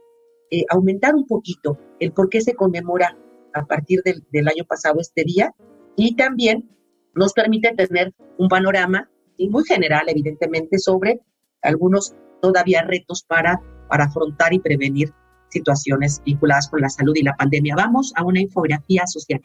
eh, 0.52 0.66
aumentar 0.70 1.16
un 1.16 1.26
poquito 1.26 1.78
el 2.00 2.12
por 2.12 2.30
qué 2.30 2.42
se 2.42 2.56
conmemora 2.56 3.18
a 3.54 3.66
partir 3.66 4.02
del, 4.04 4.24
del, 4.32 4.48
año 4.48 4.66
pasado 4.66 5.00
este 5.00 5.24
día 5.24 5.54
y 5.96 6.16
también 6.16 6.70
nos 7.16 7.34
permite 7.34 7.74
tener 7.74 8.14
un 8.38 8.48
panorama 8.48 9.10
y 9.38 9.50
muy 9.50 9.64
general, 9.64 10.06
evidentemente, 10.08 10.78
sobre 10.78 11.22
algunos 11.62 12.16
todavía 12.42 12.84
retos 12.84 13.24
para, 13.24 13.62
para 13.90 14.06
afrontar 14.06 14.54
y 14.54 14.60
prevenir 14.60 15.14
situaciones 15.50 16.22
vinculadas 16.26 16.70
con 16.70 16.82
la 16.82 16.90
salud 16.90 17.14
y 17.16 17.24
la 17.24 17.36
pandemia. 17.36 17.76
Vamos 17.76 18.14
a 18.16 18.24
una 18.24 18.40
infografía 18.40 19.06
social. 19.06 19.42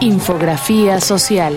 Infografía 0.00 1.00
social. 1.00 1.56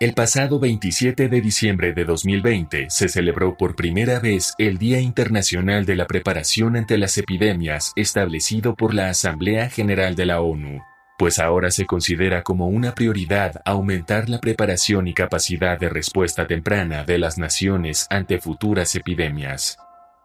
El 0.00 0.14
pasado 0.14 0.58
27 0.58 1.28
de 1.28 1.40
diciembre 1.42 1.92
de 1.92 2.06
2020 2.06 2.86
se 2.88 3.08
celebró 3.10 3.58
por 3.58 3.76
primera 3.76 4.20
vez 4.20 4.54
el 4.56 4.78
Día 4.78 5.00
Internacional 5.00 5.84
de 5.84 5.96
la 5.96 6.06
Preparación 6.06 6.76
ante 6.76 6.96
las 6.96 7.18
Epidemias 7.18 7.92
establecido 7.94 8.74
por 8.74 8.94
la 8.94 9.10
Asamblea 9.10 9.68
General 9.68 10.16
de 10.16 10.24
la 10.24 10.40
ONU, 10.40 10.82
pues 11.18 11.38
ahora 11.38 11.70
se 11.70 11.84
considera 11.84 12.44
como 12.44 12.68
una 12.68 12.94
prioridad 12.94 13.60
aumentar 13.66 14.30
la 14.30 14.38
preparación 14.38 15.08
y 15.08 15.12
capacidad 15.12 15.78
de 15.78 15.90
respuesta 15.90 16.46
temprana 16.46 17.04
de 17.04 17.18
las 17.18 17.36
naciones 17.36 18.06
ante 18.08 18.40
futuras 18.40 18.94
epidemias. 18.94 19.76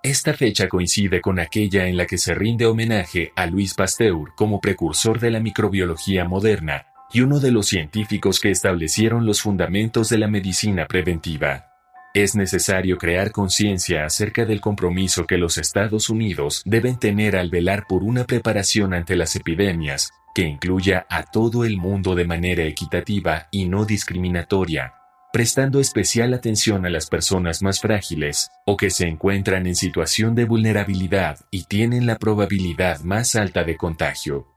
Esta 0.04 0.34
fecha 0.34 0.68
coincide 0.68 1.22
con 1.22 1.40
aquella 1.40 1.88
en 1.88 1.96
la 1.96 2.06
que 2.06 2.18
se 2.18 2.36
rinde 2.36 2.66
homenaje 2.66 3.32
a 3.38 3.46
Luis 3.46 3.74
Pasteur 3.74 4.34
como 4.36 4.60
precursor 4.60 5.18
de 5.22 5.32
la 5.32 5.40
microbiología 5.40 6.26
moderna 6.26 6.88
y 7.14 7.22
uno 7.22 7.40
de 7.40 7.52
los 7.52 7.68
científicos 7.68 8.42
que 8.42 8.52
establecieron 8.52 9.26
los 9.26 9.42
fundamentos 9.42 10.10
de 10.10 10.18
la 10.18 10.28
medicina 10.28 10.88
preventiva. 10.88 11.68
Es 12.14 12.36
necesario 12.36 12.98
crear 12.98 13.32
conciencia 13.32 14.06
acerca 14.06 14.44
del 14.44 14.60
compromiso 14.60 15.26
que 15.26 15.38
los 15.38 15.58
Estados 15.58 16.10
Unidos 16.10 16.64
deben 16.66 17.00
tener 17.00 17.38
al 17.38 17.50
velar 17.50 17.86
por 17.88 18.04
una 18.04 18.26
preparación 18.26 18.94
ante 18.94 19.16
las 19.16 19.38
epidemias 19.38 20.12
que 20.36 20.42
incluya 20.42 21.06
a 21.10 21.24
todo 21.24 21.64
el 21.64 21.78
mundo 21.78 22.14
de 22.14 22.26
manera 22.26 22.64
equitativa 22.64 23.48
y 23.52 23.70
no 23.70 23.86
discriminatoria, 23.86 24.96
prestando 25.34 25.80
especial 25.80 26.32
atención 26.36 26.86
a 26.86 26.92
las 26.92 27.08
personas 27.08 27.64
más 27.64 27.80
frágiles 27.80 28.52
o 28.68 28.78
que 28.78 28.92
se 28.92 29.08
encuentran 29.08 29.66
en 29.66 29.76
situación 29.76 30.36
de 30.36 30.46
vulnerabilidad 30.46 31.40
y 31.50 31.64
tienen 31.64 32.06
la 32.06 32.20
probabilidad 32.20 33.02
más 33.02 33.36
alta 33.36 33.64
de 33.64 33.76
contagio. 33.76 34.48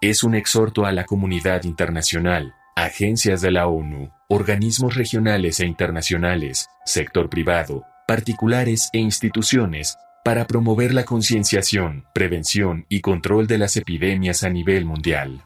Es 0.00 0.22
un 0.22 0.36
exhorto 0.36 0.86
a 0.86 0.92
la 0.92 1.06
comunidad 1.06 1.64
internacional, 1.64 2.54
agencias 2.76 3.40
de 3.40 3.50
la 3.50 3.66
ONU, 3.66 4.12
organismos 4.28 4.94
regionales 4.94 5.58
e 5.58 5.66
internacionales, 5.66 6.68
sector 6.84 7.28
privado, 7.28 7.82
particulares 8.06 8.90
e 8.92 8.98
instituciones 8.98 9.96
para 10.24 10.46
promover 10.46 10.94
la 10.94 11.04
concienciación, 11.04 12.04
prevención 12.14 12.86
y 12.88 13.00
control 13.00 13.48
de 13.48 13.58
las 13.58 13.76
epidemias 13.76 14.44
a 14.44 14.50
nivel 14.50 14.84
mundial. 14.84 15.45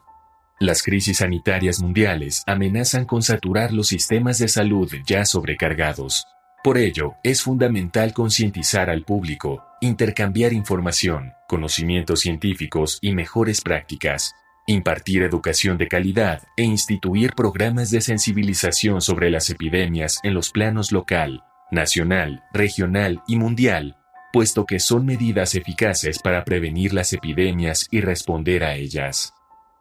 Las 0.62 0.82
crisis 0.82 1.16
sanitarias 1.16 1.80
mundiales 1.80 2.42
amenazan 2.46 3.06
con 3.06 3.22
saturar 3.22 3.72
los 3.72 3.88
sistemas 3.88 4.36
de 4.36 4.46
salud 4.46 4.92
ya 5.06 5.24
sobrecargados. 5.24 6.26
Por 6.62 6.76
ello, 6.76 7.14
es 7.22 7.40
fundamental 7.40 8.12
concientizar 8.12 8.90
al 8.90 9.02
público, 9.02 9.64
intercambiar 9.80 10.52
información, 10.52 11.32
conocimientos 11.48 12.20
científicos 12.20 12.98
y 13.00 13.12
mejores 13.12 13.62
prácticas, 13.62 14.34
impartir 14.66 15.22
educación 15.22 15.78
de 15.78 15.88
calidad 15.88 16.42
e 16.58 16.62
instituir 16.64 17.32
programas 17.32 17.90
de 17.90 18.02
sensibilización 18.02 19.00
sobre 19.00 19.30
las 19.30 19.48
epidemias 19.48 20.20
en 20.24 20.34
los 20.34 20.50
planos 20.50 20.92
local, 20.92 21.42
nacional, 21.70 22.44
regional 22.52 23.22
y 23.26 23.36
mundial, 23.36 23.96
puesto 24.30 24.66
que 24.66 24.78
son 24.78 25.06
medidas 25.06 25.54
eficaces 25.54 26.18
para 26.18 26.44
prevenir 26.44 26.92
las 26.92 27.14
epidemias 27.14 27.86
y 27.90 28.02
responder 28.02 28.62
a 28.62 28.74
ellas. 28.74 29.32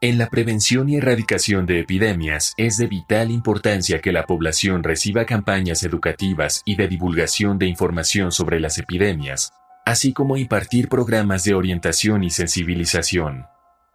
En 0.01 0.18
la 0.18 0.29
prevención 0.29 0.88
y 0.88 0.96
erradicación 0.96 1.65
de 1.65 1.82
epidemias 1.82 2.53
es 2.56 2.77
de 2.77 2.88
vital 2.88 3.32
importancia 3.32 4.00
que 4.00 4.13
la 4.13 4.24
población 4.24 4.82
reciba 4.82 5.25
campañas 5.25 5.84
educativas 5.84 6.62
y 6.63 6.77
de 6.77 6.88
divulgación 6.88 7.60
de 7.60 7.65
información 7.65 8.32
sobre 8.32 8.62
las 8.62 8.77
epidemias, 8.77 9.51
así 9.86 10.13
como 10.13 10.38
impartir 10.38 10.88
programas 10.88 11.44
de 11.44 11.53
orientación 11.53 12.24
y 12.24 12.29
sensibilización. 12.29 13.48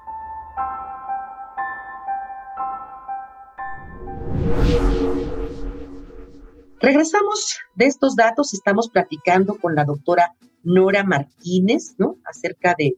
Regresamos 6.80 7.58
de 7.74 7.86
estos 7.86 8.14
datos, 8.14 8.54
estamos 8.54 8.88
platicando 8.88 9.56
con 9.56 9.74
la 9.74 9.84
doctora 9.84 10.36
Nora 10.62 11.02
Martínez, 11.02 11.96
¿no? 11.98 12.18
Acerca 12.24 12.76
de, 12.78 12.94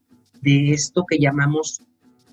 esto 0.73 1.04
que 1.09 1.19
llamamos 1.19 1.80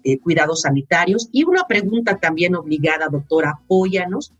eh, 0.04 0.20
cuidados 0.20 0.62
sanitarios. 0.62 1.30
Y 1.32 1.44
una 1.44 1.66
pregunta 1.66 2.18
también 2.18 2.56
obligada, 2.56 3.08
doctora, 3.08 3.52
apóyanos 3.52 4.34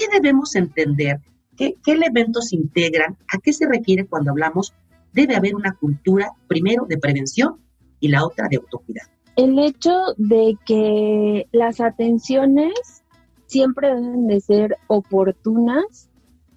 ¿Qué 0.00 0.06
debemos 0.18 0.54
entender? 0.56 1.20
¿Qué, 1.58 1.76
elementos 1.84 2.54
integran? 2.54 3.18
¿A 3.34 3.38
qué 3.38 3.52
se 3.52 3.68
refiere 3.68 4.06
cuando 4.06 4.30
hablamos? 4.30 4.72
Debe 5.12 5.36
haber 5.36 5.54
una 5.54 5.74
cultura, 5.74 6.30
primero, 6.48 6.86
de 6.88 6.96
prevención 6.96 7.56
y 8.00 8.08
la 8.08 8.24
otra 8.24 8.48
de 8.48 8.56
autocuidado. 8.56 9.10
El 9.36 9.58
hecho 9.58 9.90
de 10.16 10.56
que 10.64 11.46
las 11.52 11.82
atenciones 11.82 12.72
siempre 13.44 13.88
deben 13.88 14.26
de 14.26 14.40
ser 14.40 14.78
oportunas, 14.86 16.08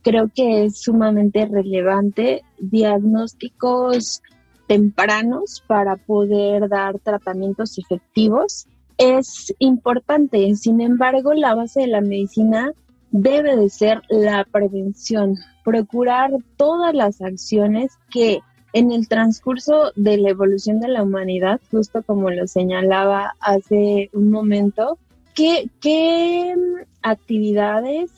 creo 0.03 0.31
que 0.33 0.63
es 0.63 0.79
sumamente 0.79 1.45
relevante. 1.45 2.43
Diagnósticos 2.59 4.21
tempranos 4.67 5.61
para 5.67 5.97
poder 5.97 6.69
dar 6.69 6.97
tratamientos 6.99 7.77
efectivos 7.77 8.67
es 8.97 9.53
importante. 9.59 10.55
Sin 10.55 10.79
embargo, 10.79 11.33
la 11.33 11.55
base 11.55 11.81
de 11.81 11.87
la 11.87 11.99
medicina 11.99 12.71
debe 13.13 13.55
de 13.55 13.69
ser 13.69 14.01
la 14.09 14.43
prevención, 14.43 15.37
procurar 15.63 16.31
todas 16.57 16.93
las 16.93 17.21
acciones 17.21 17.91
que 18.11 18.39
en 18.73 18.91
el 18.91 19.07
transcurso 19.07 19.91
de 19.95 20.17
la 20.17 20.31
evolución 20.31 20.79
de 20.79 20.87
la 20.87 21.03
humanidad, 21.03 21.61
justo 21.69 22.01
como 22.01 22.31
lo 22.31 22.47
señalaba 22.47 23.35
hace 23.39 24.09
un 24.13 24.31
momento, 24.31 24.97
qué, 25.35 25.69
qué 25.79 26.55
actividades 27.03 28.11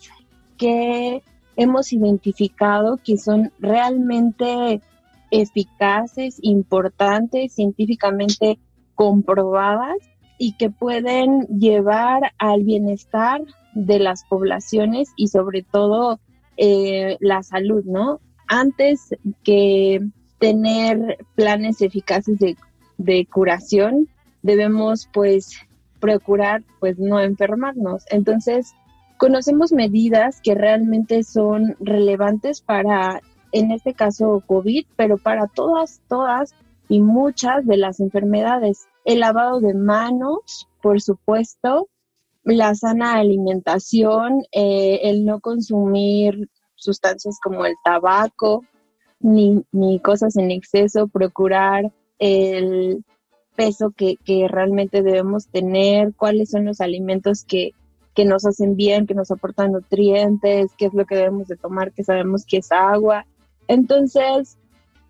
que 0.58 1.22
hemos 1.58 1.92
identificado 1.92 2.98
que 3.04 3.18
son 3.18 3.52
realmente 3.60 4.82
eficaces, 5.30 6.38
importantes, 6.42 7.54
científicamente 7.54 8.60
comprobadas 8.96 9.98
y 10.38 10.54
que 10.54 10.70
pueden 10.70 11.42
llevar 11.48 12.32
al 12.38 12.64
bienestar 12.64 13.42
de 13.76 14.00
las 14.00 14.24
poblaciones 14.24 15.10
y 15.16 15.28
sobre 15.28 15.62
todo 15.62 16.20
eh, 16.58 17.18
la 17.20 17.44
salud, 17.44 17.84
¿no? 17.86 18.20
Antes 18.48 19.10
que 19.44 20.02
tener 20.40 21.18
planes 21.36 21.82
eficaces 21.82 22.40
de, 22.40 22.58
de 22.98 23.28
curación, 23.32 24.08
debemos 24.42 25.08
pues 25.14 25.60
procurar 26.00 26.64
pues 26.80 26.98
no 26.98 27.20
enfermarnos. 27.20 28.06
Entonces, 28.10 28.74
conocemos 29.18 29.72
medidas 29.72 30.42
que 30.42 30.56
realmente 30.56 31.24
son 31.24 31.76
relevantes 31.80 32.62
para, 32.62 33.22
en 33.52 33.72
este 33.72 33.94
caso, 33.94 34.44
COVID, 34.46 34.86
pero 34.96 35.18
para 35.18 35.48
todas, 35.48 36.02
todas 36.08 36.54
y 36.88 37.02
muchas 37.02 37.66
de 37.66 37.78
las 37.78 38.00
enfermedades. 38.00 38.88
El 39.04 39.22
lavado 39.22 39.60
de 39.60 39.74
manos, 39.74 40.68
por 40.82 41.02
supuesto, 41.02 41.90
la 42.46 42.76
sana 42.76 43.16
alimentación, 43.16 44.44
eh, 44.52 45.02
el 45.04 45.26
no 45.26 45.40
consumir 45.40 46.50
sustancias 46.76 47.40
como 47.44 47.66
el 47.66 47.74
tabaco 47.84 48.64
ni, 49.20 49.64
ni 49.72 50.00
cosas 50.00 50.38
en 50.38 50.52
exceso, 50.52 51.08
procurar 51.08 51.92
el 52.20 53.04
peso 53.56 53.92
que, 53.92 54.18
que 54.24 54.48
realmente 54.48 55.02
debemos 55.02 55.48
tener, 55.48 56.14
cuáles 56.16 56.52
son 56.52 56.66
los 56.66 56.82
alimentos 56.82 57.44
que, 57.44 57.72
que 58.14 58.26
nos 58.26 58.46
hacen 58.46 58.76
bien, 58.76 59.08
que 59.08 59.16
nos 59.16 59.32
aportan 59.32 59.72
nutrientes, 59.72 60.72
qué 60.78 60.86
es 60.86 60.94
lo 60.94 61.06
que 61.06 61.16
debemos 61.16 61.48
de 61.48 61.58
tomar, 61.58 61.94
que 61.94 62.04
sabemos 62.04 62.46
que 62.46 62.58
es 62.58 62.72
agua. 62.72 63.26
Entonces, 63.68 64.58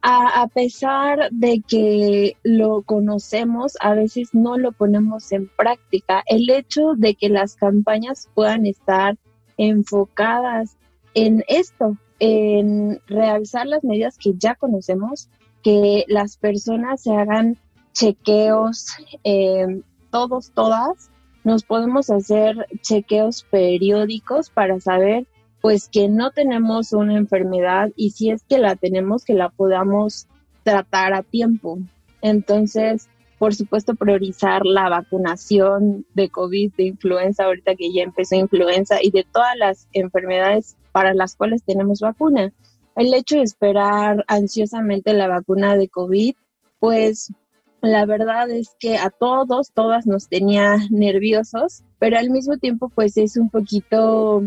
a, 0.08 0.48
pesar 0.54 1.30
de 1.32 1.64
que 1.68 2.38
lo 2.44 2.84
conocemos, 2.84 3.76
a 3.82 3.96
veces 3.96 4.30
no 4.34 4.56
lo 4.56 4.72
ponemos 4.72 5.32
en 5.32 5.50
práctica. 5.58 6.22
El 6.28 6.48
hecho 6.52 6.94
de 6.96 7.16
que 7.16 7.28
las 7.28 7.56
campañas 7.56 8.30
puedan 8.36 8.68
estar 8.68 9.18
enfocadas 9.58 10.78
en 11.16 11.44
esto, 11.48 11.98
en 12.20 13.02
realzar 13.08 13.66
las 13.66 13.84
medidas 13.84 14.20
que 14.20 14.34
ya 14.38 14.54
conocemos, 14.54 15.28
que 15.64 16.06
las 16.08 16.38
personas 16.38 17.02
se 17.02 17.16
hagan 17.16 17.58
chequeos, 17.94 18.90
eh, 19.24 19.82
todos, 20.12 20.52
todas, 20.52 21.10
nos 21.44 21.64
podemos 21.64 22.12
hacer 22.12 22.68
chequeos 22.82 23.44
periódicos 23.50 24.52
para 24.52 24.80
saber 24.80 25.26
pues 25.66 25.90
que 25.90 26.08
no 26.10 26.30
tenemos 26.30 26.94
una 26.94 27.18
enfermedad 27.18 27.90
y 27.96 28.12
si 28.12 28.30
es 28.30 28.44
que 28.44 28.60
la 28.60 28.76
tenemos 28.76 29.26
que 29.26 29.34
la 29.34 29.50
podamos 29.50 30.28
tratar 30.62 31.16
a 31.16 31.24
tiempo. 31.24 31.80
Entonces, 32.22 33.10
por 33.40 33.56
supuesto, 33.56 33.96
priorizar 33.96 34.64
la 34.64 34.90
vacunación 34.90 36.06
de 36.14 36.30
COVID, 36.30 36.72
de 36.74 36.84
influenza, 36.84 37.46
ahorita 37.46 37.74
que 37.74 37.92
ya 37.92 38.04
empezó 38.04 38.36
influenza 38.36 38.98
y 39.02 39.10
de 39.10 39.24
todas 39.24 39.58
las 39.58 39.88
enfermedades 39.92 40.78
para 40.92 41.16
las 41.16 41.36
cuales 41.36 41.64
tenemos 41.64 42.00
vacuna. 42.00 42.54
El 42.96 43.12
hecho 43.16 43.38
de 43.38 43.42
esperar 43.42 44.24
ansiosamente 44.28 45.14
la 45.14 45.28
vacuna 45.28 45.78
de 45.78 45.90
COVID, 45.90 46.36
pues 46.78 47.34
la 47.82 48.06
verdad 48.06 48.52
es 48.52 48.76
que 48.80 48.98
a 48.98 49.10
todos, 49.10 49.72
todas 49.72 50.06
nos 50.06 50.28
tenía 50.28 50.78
nerviosos, 50.92 51.84
pero 51.98 52.20
al 52.20 52.30
mismo 52.30 52.58
tiempo 52.58 52.90
pues 52.90 53.18
es 53.18 53.36
un 53.36 53.50
poquito 53.50 54.44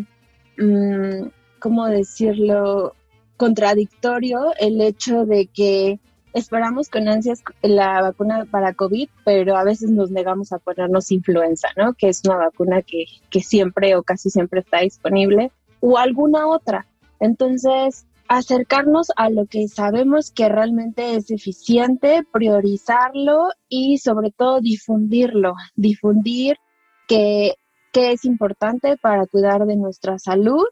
Mm, 0.59 1.29
¿cómo 1.61 1.87
decirlo?, 1.87 2.95
contradictorio 3.37 4.53
el 4.59 4.81
hecho 4.81 5.25
de 5.25 5.47
que 5.47 6.01
esperamos 6.35 6.89
con 6.89 7.09
ansias 7.09 7.43
la 7.63 8.03
vacuna 8.03 8.45
para 8.51 8.75
COVID, 8.75 9.09
pero 9.25 9.57
a 9.57 9.65
veces 9.65 9.91
nos 9.91 10.11
negamos 10.11 10.53
a 10.53 10.59
ponernos 10.59 11.11
influenza, 11.13 11.69
¿no? 11.77 11.95
Que 11.95 12.09
es 12.09 12.23
una 12.25 12.37
vacuna 12.37 12.83
que, 12.83 13.05
que 13.31 13.41
siempre 13.41 13.97
o 13.97 14.03
casi 14.03 14.31
siempre 14.31 14.61
está 14.61 14.81
disponible, 14.81 15.53
o 15.81 15.99
alguna 15.99 16.49
otra. 16.49 16.87
Entonces, 17.21 18.07
acercarnos 18.29 19.09
a 19.17 19.31
lo 19.31 19.47
que 19.47 19.69
sabemos 19.69 20.31
que 20.31 20.49
realmente 20.49 21.17
es 21.17 21.31
eficiente, 21.31 22.25
priorizarlo 22.33 23.49
y 23.69 23.99
sobre 23.99 24.31
todo 24.31 24.61
difundirlo, 24.61 25.55
difundir 25.77 26.57
que 27.07 27.55
que 27.93 28.13
es 28.13 28.25
importante 28.25 28.97
para 28.97 29.27
cuidar 29.27 29.67
de 29.67 29.77
nuestra 29.77 30.19
salud 30.19 30.65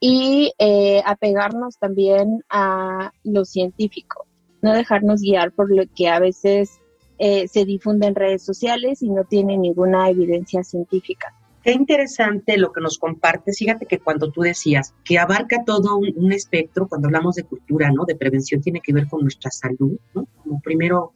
y 0.00 0.52
eh, 0.58 1.02
apegarnos 1.04 1.78
también 1.78 2.42
a 2.48 3.12
lo 3.24 3.44
científico, 3.44 4.26
no 4.60 4.72
dejarnos 4.72 5.20
guiar 5.20 5.52
por 5.52 5.74
lo 5.74 5.84
que 5.94 6.08
a 6.08 6.18
veces 6.18 6.80
eh, 7.18 7.46
se 7.46 7.64
difunde 7.64 8.08
en 8.08 8.14
redes 8.14 8.44
sociales 8.44 9.02
y 9.02 9.10
no 9.10 9.24
tiene 9.24 9.56
ninguna 9.56 10.10
evidencia 10.10 10.64
científica. 10.64 11.34
Qué 11.62 11.70
interesante 11.70 12.58
lo 12.58 12.72
que 12.72 12.80
nos 12.80 12.98
compartes. 12.98 13.58
Fíjate 13.58 13.86
que 13.86 14.00
cuando 14.00 14.32
tú 14.32 14.40
decías 14.40 14.94
que 15.04 15.18
abarca 15.18 15.62
todo 15.64 15.96
un, 15.96 16.32
espectro, 16.32 16.88
cuando 16.88 17.06
hablamos 17.06 17.36
de 17.36 17.44
cultura, 17.44 17.92
¿no? 17.92 18.04
De 18.04 18.16
prevención, 18.16 18.60
tiene 18.60 18.80
que 18.80 18.92
ver 18.92 19.06
con 19.06 19.20
nuestra 19.20 19.52
salud, 19.52 19.96
¿no? 20.14 20.26
Como 20.42 20.60
primero 20.60 21.12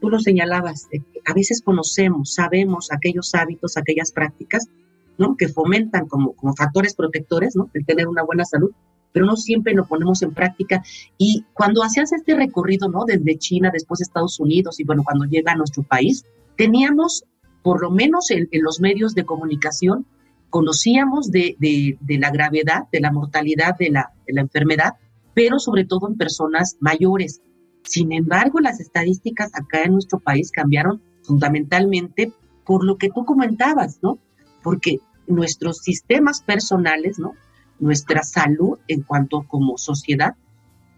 tú 0.00 0.10
lo 0.10 0.18
señalabas, 0.18 0.88
a 1.24 1.34
veces 1.34 1.62
conocemos, 1.62 2.34
sabemos 2.34 2.88
aquellos 2.92 3.34
hábitos, 3.34 3.76
aquellas 3.76 4.12
prácticas, 4.12 4.68
¿no? 5.18 5.36
Que 5.36 5.48
fomentan 5.48 6.06
como, 6.06 6.32
como 6.32 6.54
factores 6.54 6.94
protectores, 6.94 7.56
¿no? 7.56 7.70
El 7.74 7.84
tener 7.84 8.08
una 8.08 8.22
buena 8.22 8.44
salud, 8.44 8.70
pero 9.12 9.26
no 9.26 9.36
siempre 9.36 9.74
lo 9.74 9.86
ponemos 9.86 10.22
en 10.22 10.34
práctica. 10.34 10.82
Y 11.16 11.44
cuando 11.54 11.82
hacías 11.82 12.12
este 12.12 12.36
recorrido, 12.36 12.88
¿no? 12.88 13.04
Desde 13.06 13.38
China, 13.38 13.70
después 13.72 14.00
Estados 14.00 14.38
Unidos 14.40 14.78
y 14.78 14.84
bueno, 14.84 15.02
cuando 15.04 15.24
llega 15.24 15.52
a 15.52 15.56
nuestro 15.56 15.82
país, 15.82 16.24
teníamos, 16.56 17.24
por 17.62 17.80
lo 17.80 17.90
menos 17.90 18.30
en, 18.30 18.48
los 18.52 18.80
medios 18.80 19.14
de 19.14 19.24
comunicación, 19.24 20.06
conocíamos 20.50 21.30
de, 21.30 21.56
de, 21.58 21.96
de, 22.00 22.18
la 22.18 22.30
gravedad, 22.30 22.84
de 22.92 23.00
la 23.00 23.10
mortalidad 23.10 23.76
de 23.78 23.90
la, 23.90 24.12
de 24.26 24.34
la 24.34 24.42
enfermedad, 24.42 24.94
pero 25.34 25.58
sobre 25.58 25.84
todo 25.84 26.08
en 26.08 26.16
personas 26.16 26.76
mayores. 26.80 27.40
Sin 27.86 28.12
embargo, 28.12 28.58
las 28.60 28.80
estadísticas 28.80 29.52
acá 29.54 29.84
en 29.84 29.92
nuestro 29.92 30.18
país 30.18 30.50
cambiaron 30.50 31.00
fundamentalmente 31.22 32.32
por 32.64 32.84
lo 32.84 32.98
que 32.98 33.10
tú 33.10 33.24
comentabas, 33.24 34.00
¿no? 34.02 34.18
Porque 34.62 34.98
nuestros 35.28 35.78
sistemas 35.78 36.42
personales, 36.42 37.18
¿no? 37.18 37.34
Nuestra 37.78 38.24
salud 38.24 38.78
en 38.88 39.02
cuanto 39.02 39.44
como 39.44 39.78
sociedad, 39.78 40.34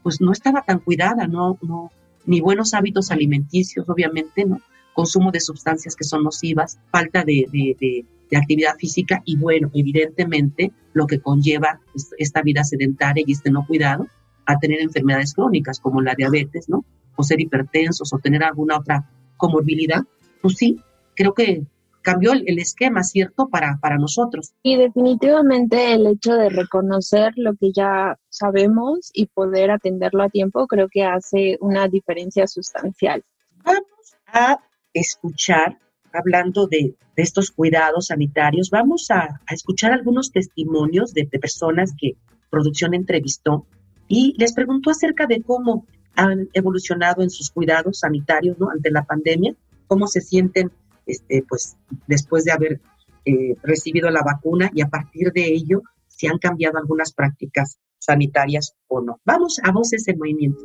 pues 0.02 0.20
no 0.22 0.32
estaba 0.32 0.62
tan 0.62 0.78
cuidada, 0.78 1.26
no, 1.26 1.58
no, 1.60 1.90
ni 2.24 2.40
buenos 2.40 2.72
hábitos 2.72 3.10
alimenticios, 3.10 3.86
obviamente, 3.88 4.46
¿no? 4.46 4.60
Consumo 4.94 5.30
de 5.30 5.40
sustancias 5.40 5.94
que 5.94 6.04
son 6.04 6.24
nocivas, 6.24 6.78
falta 6.90 7.22
de, 7.22 8.06
actividad 8.34 8.76
física 8.76 9.22
y 9.24 9.36
bueno, 9.36 9.70
evidentemente 9.74 10.72
lo 10.92 11.06
que 11.06 11.20
conlleva 11.20 11.80
esta 12.18 12.42
vida 12.42 12.64
sedentaria 12.64 13.24
y 13.26 13.32
este 13.32 13.50
no 13.50 13.66
cuidado, 13.66 14.06
a 14.48 14.58
tener 14.58 14.80
enfermedades 14.80 15.34
crónicas 15.34 15.78
como 15.78 16.00
la 16.00 16.14
diabetes, 16.14 16.68
¿no? 16.68 16.84
O 17.16 17.22
ser 17.22 17.38
hipertensos 17.38 18.12
o 18.14 18.18
tener 18.18 18.42
alguna 18.42 18.78
otra 18.78 19.08
comorbilidad, 19.36 20.02
pues 20.40 20.56
sí, 20.56 20.80
creo 21.14 21.34
que 21.34 21.62
cambió 22.00 22.32
el, 22.32 22.58
esquema, 22.58 23.02
¿cierto?, 23.02 23.48
para, 23.48 23.78
para 23.82 23.98
nosotros. 23.98 24.54
Y 24.62 24.76
definitivamente 24.76 25.92
el 25.92 26.06
hecho 26.06 26.32
de 26.32 26.48
reconocer 26.48 27.34
lo 27.36 27.54
que 27.56 27.72
ya 27.72 28.18
sabemos 28.30 29.10
y 29.12 29.26
poder 29.26 29.70
atenderlo 29.70 30.22
a 30.22 30.30
tiempo 30.30 30.66
creo 30.66 30.88
que 30.90 31.04
hace 31.04 31.58
una 31.60 31.86
diferencia 31.86 32.46
sustancial. 32.46 33.22
Vamos 33.62 34.16
a 34.28 34.58
escuchar, 34.94 35.78
hablando 36.10 36.66
de, 36.66 36.94
estos 37.16 37.50
cuidados 37.50 38.06
sanitarios, 38.06 38.70
vamos 38.70 39.10
a, 39.10 39.40
escuchar 39.50 39.92
algunos 39.92 40.32
testimonios 40.32 41.12
de, 41.12 41.28
de 41.30 41.38
personas 41.38 41.92
que 41.98 42.16
producción 42.48 42.94
entrevistó 42.94 43.66
y 44.08 44.34
les 44.38 44.54
preguntó 44.54 44.90
acerca 44.90 45.26
de 45.26 45.42
cómo 45.42 45.86
han 46.16 46.48
evolucionado 46.52 47.22
en 47.22 47.30
sus 47.30 47.50
cuidados 47.50 48.00
sanitarios 48.00 48.58
¿no? 48.58 48.70
ante 48.70 48.90
la 48.90 49.04
pandemia, 49.04 49.54
cómo 49.86 50.08
se 50.08 50.20
sienten 50.20 50.72
este, 51.06 51.44
pues, 51.48 51.76
después 52.06 52.44
de 52.44 52.52
haber 52.52 52.80
eh, 53.24 53.54
recibido 53.62 54.10
la 54.10 54.22
vacuna 54.22 54.70
y 54.74 54.82
a 54.82 54.88
partir 54.88 55.32
de 55.32 55.46
ello 55.46 55.82
si 56.08 56.26
han 56.26 56.38
cambiado 56.38 56.78
algunas 56.78 57.12
prácticas 57.12 57.78
sanitarias 57.98 58.74
o 58.88 59.00
no. 59.00 59.20
Vamos 59.24 59.60
a 59.62 59.70
Voces 59.70 60.08
en 60.08 60.18
Movimiento. 60.18 60.64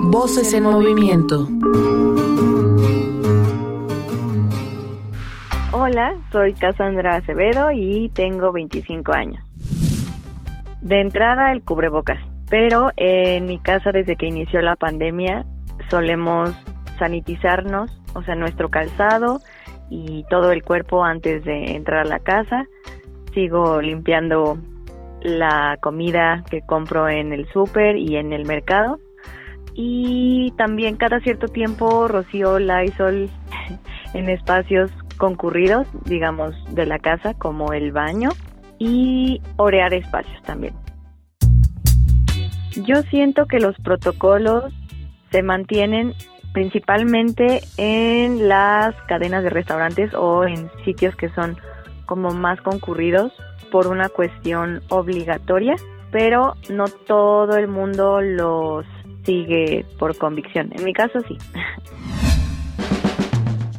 Voces 0.00 0.52
en 0.54 0.64
Movimiento. 0.64 1.48
Hola, 5.72 6.16
soy 6.32 6.54
Cassandra 6.54 7.16
Acevedo 7.16 7.70
y 7.70 8.08
tengo 8.08 8.50
25 8.50 9.12
años. 9.12 9.45
De 10.86 11.00
entrada 11.00 11.50
el 11.50 11.64
cubrebocas, 11.64 12.20
pero 12.48 12.92
en 12.96 13.46
mi 13.46 13.58
casa 13.58 13.90
desde 13.90 14.14
que 14.14 14.26
inició 14.26 14.62
la 14.62 14.76
pandemia 14.76 15.44
solemos 15.90 16.54
sanitizarnos, 16.96 17.90
o 18.14 18.22
sea, 18.22 18.36
nuestro 18.36 18.68
calzado 18.68 19.40
y 19.90 20.24
todo 20.30 20.52
el 20.52 20.62
cuerpo 20.62 21.02
antes 21.02 21.42
de 21.42 21.74
entrar 21.74 22.06
a 22.06 22.08
la 22.08 22.20
casa. 22.20 22.66
Sigo 23.34 23.82
limpiando 23.82 24.58
la 25.22 25.76
comida 25.82 26.44
que 26.48 26.62
compro 26.62 27.08
en 27.08 27.32
el 27.32 27.48
súper 27.48 27.96
y 27.96 28.14
en 28.14 28.32
el 28.32 28.44
mercado. 28.44 29.00
Y 29.74 30.52
también 30.56 30.94
cada 30.94 31.18
cierto 31.18 31.48
tiempo 31.48 32.06
rocío 32.06 32.60
Lysol 32.60 33.28
en 34.14 34.28
espacios 34.28 34.92
concurridos, 35.18 35.88
digamos, 36.04 36.54
de 36.76 36.86
la 36.86 37.00
casa, 37.00 37.34
como 37.34 37.72
el 37.72 37.90
baño 37.90 38.28
y 38.78 39.40
orear 39.56 39.94
espacios 39.94 40.42
también. 40.42 40.74
Yo 42.84 43.02
siento 43.10 43.46
que 43.46 43.58
los 43.58 43.74
protocolos 43.76 44.72
se 45.30 45.42
mantienen 45.42 46.14
principalmente 46.52 47.60
en 47.76 48.48
las 48.48 48.94
cadenas 49.08 49.42
de 49.42 49.50
restaurantes 49.50 50.12
o 50.14 50.44
en 50.44 50.70
sitios 50.84 51.14
que 51.16 51.28
son 51.30 51.56
como 52.06 52.30
más 52.30 52.60
concurridos 52.60 53.32
por 53.70 53.88
una 53.88 54.08
cuestión 54.08 54.82
obligatoria, 54.88 55.74
pero 56.12 56.54
no 56.70 56.86
todo 57.06 57.56
el 57.56 57.68
mundo 57.68 58.20
los 58.20 58.86
sigue 59.24 59.84
por 59.98 60.16
convicción. 60.16 60.70
En 60.72 60.84
mi 60.84 60.92
caso 60.92 61.20
sí. 61.28 61.36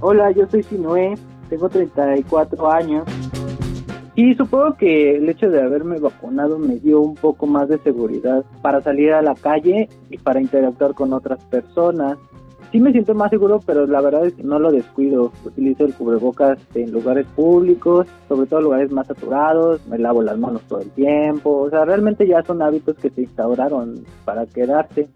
Hola, 0.02 0.32
yo 0.32 0.46
soy 0.48 0.62
Sinoé, 0.64 1.16
tengo 1.50 1.70
34 1.70 2.72
años 2.72 3.06
y 4.18 4.34
supongo 4.34 4.74
que 4.78 5.16
el 5.18 5.30
hecho 5.30 5.48
de 5.48 5.62
haberme 5.62 6.00
vacunado 6.00 6.58
me 6.58 6.78
dio 6.78 7.02
un 7.02 7.14
poco 7.14 7.46
más 7.46 7.70
de 7.70 7.78
seguridad 7.78 8.44
para 8.64 8.82
salir 8.82 9.14
a 9.14 9.22
la 9.22 9.36
calle 9.36 9.90
y 10.10 10.18
para 10.18 10.42
interactuar 10.42 10.96
con 10.96 11.14
otras 11.14 11.44
personas. 11.46 12.18
sí 12.72 12.80
me 12.80 12.92
siento 12.92 13.14
más 13.14 13.30
seguro, 13.30 13.60
pero 13.64 13.86
la 13.86 14.02
verdad 14.02 14.26
es 14.26 14.34
que 14.34 14.42
no 14.42 14.58
lo 14.58 14.72
descuido. 14.72 15.32
Utilizo 15.46 15.86
el 15.86 15.94
cubrebocas 15.94 16.58
en 16.74 16.92
lugares 16.92 17.28
públicos, 17.36 18.08
sobre 18.28 18.48
todo 18.48 18.62
lugares 18.62 18.92
más 18.92 19.06
saturados, 19.06 19.86
me 19.88 20.00
lavo 20.00 20.24
las 20.24 20.40
manos 20.40 20.64
todo 20.64 20.82
el 20.82 20.90
tiempo, 20.90 21.52
o 21.52 21.70
sea, 21.70 21.86
realmente 21.86 22.28
ya 22.28 22.42
son 22.42 22.64
hábitos 22.64 22.96
que 22.98 23.12
se 23.12 23.22
instauraron 23.22 24.04
para 24.26 24.48
quedarse. 24.48 25.10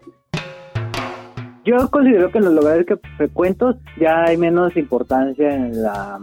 Yo 1.64 1.90
considero 1.90 2.30
que 2.30 2.38
en 2.38 2.44
los 2.44 2.54
lugares 2.54 2.86
que 2.86 2.98
frecuento 3.16 3.74
ya 4.00 4.26
hay 4.28 4.36
menos 4.36 4.76
importancia 4.76 5.52
en 5.52 5.82
la 5.82 6.20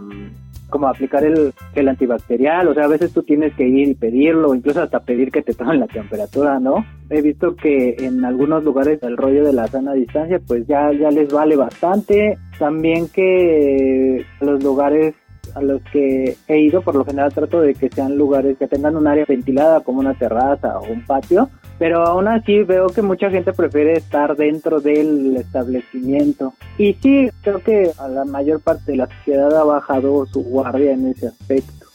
como 0.70 0.88
aplicar 0.88 1.24
el 1.24 1.52
gel 1.74 1.88
antibacterial, 1.88 2.68
o 2.68 2.74
sea, 2.74 2.84
a 2.84 2.88
veces 2.88 3.12
tú 3.12 3.22
tienes 3.22 3.54
que 3.54 3.68
ir 3.68 3.88
y 3.88 3.94
pedirlo, 3.94 4.54
incluso 4.54 4.82
hasta 4.82 5.00
pedir 5.00 5.30
que 5.30 5.42
te 5.42 5.54
tomen 5.54 5.80
la 5.80 5.86
temperatura, 5.86 6.58
¿no? 6.58 6.84
He 7.10 7.20
visto 7.22 7.56
que 7.56 7.96
en 7.98 8.24
algunos 8.24 8.64
lugares 8.64 9.02
el 9.02 9.16
rollo 9.16 9.44
de 9.44 9.52
la 9.52 9.66
sana 9.66 9.92
distancia 9.92 10.40
pues 10.46 10.66
ya, 10.66 10.92
ya 10.92 11.10
les 11.10 11.32
vale 11.32 11.56
bastante, 11.56 12.38
también 12.58 13.08
que 13.08 14.24
los 14.40 14.62
lugares 14.62 15.14
a 15.54 15.62
los 15.62 15.82
que 15.92 16.36
he 16.48 16.60
ido, 16.60 16.82
por 16.82 16.94
lo 16.94 17.04
general 17.04 17.32
trato 17.32 17.60
de 17.60 17.74
que 17.74 17.88
sean 17.88 18.16
lugares 18.16 18.56
que 18.58 18.68
tengan 18.68 18.96
un 18.96 19.06
área 19.06 19.24
ventilada 19.26 19.80
como 19.80 20.00
una 20.00 20.14
terraza 20.14 20.78
o 20.78 20.92
un 20.92 21.04
patio, 21.04 21.50
pero 21.80 22.06
aún 22.06 22.28
así 22.28 22.62
veo 22.62 22.88
que 22.88 23.00
mucha 23.00 23.30
gente 23.30 23.54
prefiere 23.54 23.94
estar 23.94 24.36
dentro 24.36 24.82
del 24.82 25.34
establecimiento. 25.36 26.52
Y 26.76 26.92
sí, 26.92 27.30
creo 27.40 27.62
que 27.62 27.90
a 27.96 28.06
la 28.06 28.26
mayor 28.26 28.60
parte 28.60 28.92
de 28.92 28.98
la 28.98 29.06
sociedad 29.06 29.56
ha 29.56 29.64
bajado 29.64 30.26
su 30.26 30.42
guardia 30.42 30.92
en 30.92 31.08
ese 31.08 31.28
aspecto. 31.28 31.86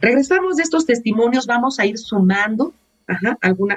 Regresamos 0.00 0.56
de 0.56 0.64
estos 0.64 0.84
testimonios, 0.84 1.46
vamos 1.46 1.78
a 1.78 1.86
ir 1.86 1.96
sumando 1.96 2.74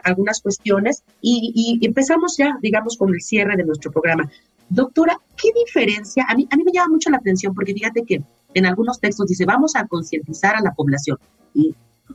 algunas 0.04 0.42
cuestiones 0.42 1.04
y, 1.22 1.80
empezamos 1.84 2.36
ya, 2.36 2.58
digamos, 2.64 2.98
con 2.98 3.14
el 3.14 3.22
cierre 3.22 3.56
de 3.58 3.64
nuestro 3.64 3.92
programa. 3.92 4.28
Doctora, 4.70 5.20
¿qué 5.40 5.50
diferencia? 5.68 6.26
A 6.28 6.34
mí, 6.34 6.48
a 6.50 6.56
mí 6.56 6.64
me 6.64 6.72
llama 6.72 6.94
mucho 6.94 7.12
la 7.12 7.18
atención 7.18 7.54
porque 7.54 7.76
fíjate 7.76 8.02
que 8.04 8.24
en 8.56 8.66
algunos 8.66 9.00
textos 9.00 9.28
dice, 9.28 9.46
vamos 9.46 9.76
a 9.76 9.86
concientizar 9.86 10.56
a 10.56 10.62
la 10.62 10.72
población. 10.72 11.20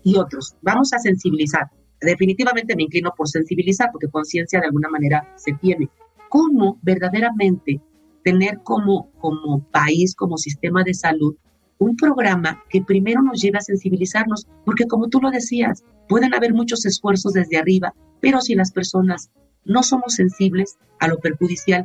Y 0.08 0.16
otros. 0.16 0.54
Vamos 0.62 0.92
a 0.92 0.98
sensibilizar. 0.98 1.70
Definitivamente 2.00 2.74
me 2.76 2.84
inclino 2.84 3.12
por 3.16 3.28
sensibilizar 3.28 3.90
porque 3.92 4.08
conciencia 4.08 4.60
de 4.60 4.66
alguna 4.66 4.88
manera 4.88 5.34
se 5.36 5.52
tiene. 5.60 5.88
¿Cómo 6.30 6.78
verdaderamente 6.82 7.80
tener 8.24 8.60
como, 8.62 9.10
como 9.18 9.64
país, 9.70 10.14
como 10.14 10.38
sistema 10.38 10.82
de 10.84 10.94
salud, 10.94 11.36
un 11.78 11.96
programa 11.96 12.62
que 12.70 12.82
primero 12.82 13.22
nos 13.22 13.40
lleve 13.40 13.58
a 13.58 13.62
sensibilizarnos? 13.62 14.46
Porque 14.64 14.86
como 14.86 15.08
tú 15.08 15.20
lo 15.20 15.30
decías, 15.30 15.84
pueden 16.08 16.34
haber 16.34 16.54
muchos 16.54 16.86
esfuerzos 16.86 17.34
desde 17.34 17.58
arriba, 17.58 17.92
pero 18.20 18.40
si 18.40 18.54
las 18.54 18.72
personas 18.72 19.30
no 19.64 19.82
somos 19.82 20.14
sensibles 20.14 20.78
a 21.00 21.08
lo 21.08 21.18
perjudicial 21.18 21.84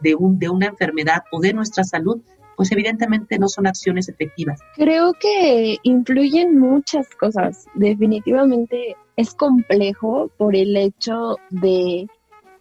de, 0.00 0.14
un, 0.14 0.38
de 0.38 0.50
una 0.50 0.66
enfermedad 0.66 1.22
o 1.32 1.40
de 1.40 1.54
nuestra 1.54 1.84
salud, 1.84 2.20
pues 2.62 2.72
evidentemente 2.72 3.40
no 3.40 3.48
son 3.48 3.66
acciones 3.66 4.08
efectivas. 4.08 4.60
Creo 4.76 5.14
que 5.14 5.78
influyen 5.82 6.56
muchas 6.56 7.08
cosas. 7.16 7.66
Definitivamente 7.74 8.94
es 9.16 9.34
complejo 9.34 10.30
por 10.36 10.54
el 10.54 10.76
hecho 10.76 11.38
de 11.50 12.06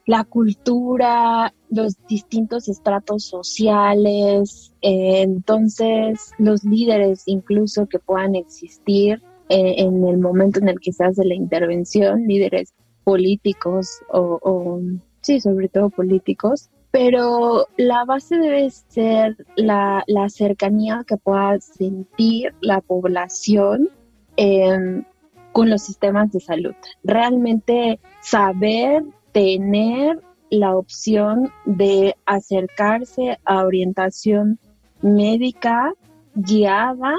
la 0.07 0.23
cultura, 0.23 1.53
los 1.69 1.95
distintos 2.07 2.67
estratos 2.67 3.25
sociales, 3.25 4.73
eh, 4.81 5.21
entonces 5.21 6.31
los 6.39 6.63
líderes 6.63 7.21
incluso 7.27 7.85
que 7.85 7.99
puedan 7.99 8.33
existir 8.33 9.21
eh, 9.49 9.75
en 9.77 10.07
el 10.07 10.17
momento 10.17 10.59
en 10.59 10.69
el 10.69 10.79
que 10.79 10.93
se 10.93 11.03
hace 11.03 11.23
la 11.25 11.35
intervención, 11.35 12.27
líderes 12.27 12.73
políticos 13.03 13.99
o, 14.11 14.39
o 14.41 14.81
sí, 15.21 15.39
sobre 15.39 15.69
todo 15.69 15.91
políticos, 15.91 16.71
pero 16.91 17.67
la 17.77 18.03
base 18.05 18.37
debe 18.37 18.69
ser 18.69 19.37
la, 19.55 20.03
cercanía 20.27 21.03
que 21.07 21.17
pueda 21.17 21.59
sentir 21.59 22.53
la 22.59 22.81
población 22.81 23.89
em, 24.35 25.03
con 25.53 25.69
los 25.69 25.83
sistemas 25.83 26.31
de 26.31 26.41
salud. 26.41 26.73
Realmente 27.03 27.99
saber 28.21 29.03
tener 29.31 30.21
la 30.49 30.75
opción 30.75 31.51
de 31.65 32.15
acercarse 32.25 33.39
a 33.45 33.65
orientación 33.65 34.59
médica 35.01 35.93
guiada 36.35 37.15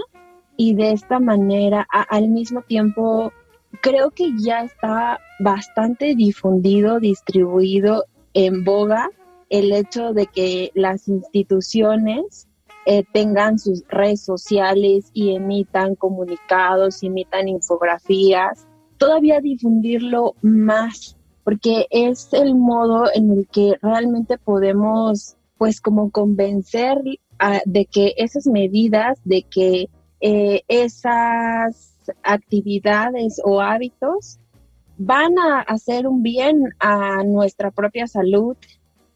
y 0.57 0.75
de 0.75 0.93
esta 0.93 1.19
manera 1.19 1.87
al 1.91 2.29
mismo 2.29 2.61
tiempo 2.63 3.33
creo 3.81 4.11
que 4.11 4.33
ya 4.39 4.65
está 4.65 5.19
bastante 5.41 6.15
difundido, 6.15 7.01
distribuido 7.01 8.05
en 8.35 8.65
boga 8.65 9.11
el 9.53 9.71
hecho 9.71 10.15
de 10.15 10.27
que 10.29 10.73
las 10.75 11.09
instituciones 11.09 12.49
eh, 12.87 13.05
tengan 13.13 13.59
sus 13.59 13.85
redes 13.87 14.25
sociales 14.25 15.11
y 15.13 15.37
emitan 15.37 15.95
comunicados, 15.95 17.03
emitan 17.03 17.49
infografías, 17.49 18.67
todavía 18.97 19.41
difundirlo 19.41 20.35
más, 20.41 21.19
porque 21.45 21.87
es 21.91 22.33
el 22.33 22.55
modo 22.55 23.05
en 23.15 23.31
el 23.31 23.47
que 23.47 23.75
realmente 23.83 24.39
podemos, 24.39 25.37
pues, 25.59 25.83
como 25.83 26.11
convencer 26.11 26.97
de 27.67 27.85
que 27.85 28.15
esas 28.17 28.47
medidas, 28.47 29.19
de 29.25 29.43
que 29.43 29.91
eh, 30.21 30.63
esas 30.67 31.95
actividades 32.23 33.39
o 33.45 33.61
hábitos 33.61 34.39
van 34.97 35.39
a 35.39 35.61
hacer 35.61 36.07
un 36.07 36.23
bien 36.23 36.73
a 36.79 37.23
nuestra 37.25 37.71
propia 37.71 38.07
salud 38.07 38.57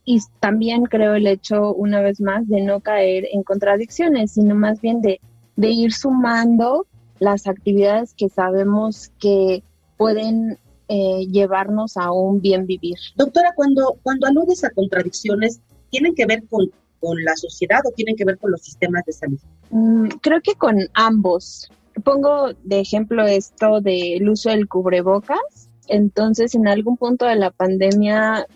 y 0.09 0.21
también 0.39 0.85
creo 0.85 1.15
el 1.15 1.27
hecho, 1.27 1.75
una 1.75 2.01
vez 2.01 2.21
más, 2.21 2.49
de 2.49 2.63
no 2.63 2.81
caer 2.81 3.27
en 3.33 3.43
contradicciones, 3.43 4.33
sino 4.33 4.55
más 4.55 4.81
bien 4.81 5.03
de, 5.03 5.21
ir 5.59 5.93
sumando 5.93 6.87
las 7.19 7.49
actividades 7.49 8.15
que 8.15 8.29
sabemos 8.29 9.11
que 9.19 9.65
pueden 9.97 10.59
eh, 10.89 11.27
llevarnos 11.29 11.97
a 11.97 12.13
un 12.13 12.41
bien 12.41 12.67
vivir. 12.67 12.97
Doctora, 13.17 13.53
cuando, 13.57 13.99
cuando 14.05 14.29
aludes 14.29 14.63
a 14.63 14.71
contradicciones, 14.71 15.61
¿tienen 15.91 16.15
que 16.15 16.25
ver 16.25 16.45
con, 16.49 16.71
con 17.01 17.25
la 17.25 17.35
sociedad 17.35 17.81
o 17.85 17.91
tienen 17.91 18.15
que 18.15 18.25
ver 18.25 18.39
con 18.39 18.53
los 18.53 18.63
sistemas 18.63 19.03
de 19.07 19.13
salud? 19.13 19.41
Mm, 19.71 20.07
creo 20.21 20.41
que 20.41 20.55
con 20.55 20.79
ambos. 20.95 21.69
Pongo 22.05 22.53
de 22.63 22.79
ejemplo 22.79 23.27
esto 23.27 23.81
del 23.81 24.29
uso 24.29 24.51
del 24.51 24.69
cubrebocas. 24.69 25.69
Entonces, 25.89 26.55
en 26.55 26.69
algún 26.69 26.97
punto 26.97 27.27
de 27.27 27.37
la 27.37 27.51
pandemia 27.51 28.47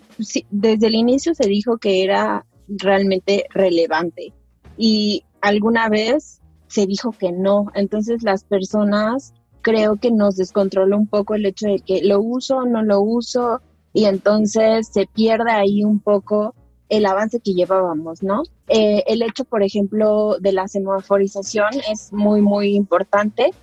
desde 0.49 0.87
el 0.87 0.95
inicio 0.95 1.33
se 1.33 1.47
dijo 1.47 1.77
que 1.77 2.03
era 2.03 2.45
realmente 2.67 3.45
relevante 3.49 4.33
y 4.77 5.23
alguna 5.41 5.89
vez 5.89 6.41
se 6.67 6.85
dijo 6.85 7.11
que 7.11 7.31
no. 7.31 7.67
Entonces 7.75 8.23
las 8.23 8.43
personas 8.43 9.33
creo 9.61 9.97
que 9.97 10.11
nos 10.11 10.37
descontrola 10.37 10.95
un 10.95 11.07
poco 11.07 11.35
el 11.35 11.45
hecho 11.45 11.67
de 11.67 11.79
que 11.79 12.01
lo 12.03 12.21
uso 12.21 12.65
no 12.65 12.81
lo 12.83 13.01
uso 13.01 13.61
y 13.93 14.05
entonces 14.05 14.87
se 14.87 15.05
pierde 15.07 15.51
ahí 15.51 15.83
un 15.83 15.99
poco 15.99 16.55
el 16.89 17.05
avance 17.05 17.39
que 17.39 17.53
llevábamos, 17.53 18.21
¿no? 18.21 18.43
Eh, 18.67 19.03
el 19.07 19.21
hecho, 19.21 19.45
por 19.45 19.63
ejemplo, 19.63 20.37
de 20.39 20.51
la 20.51 20.67
semaforización 20.67 21.69
es 21.89 22.11
muy, 22.11 22.41
muy 22.41 22.75
importante. 22.75 23.53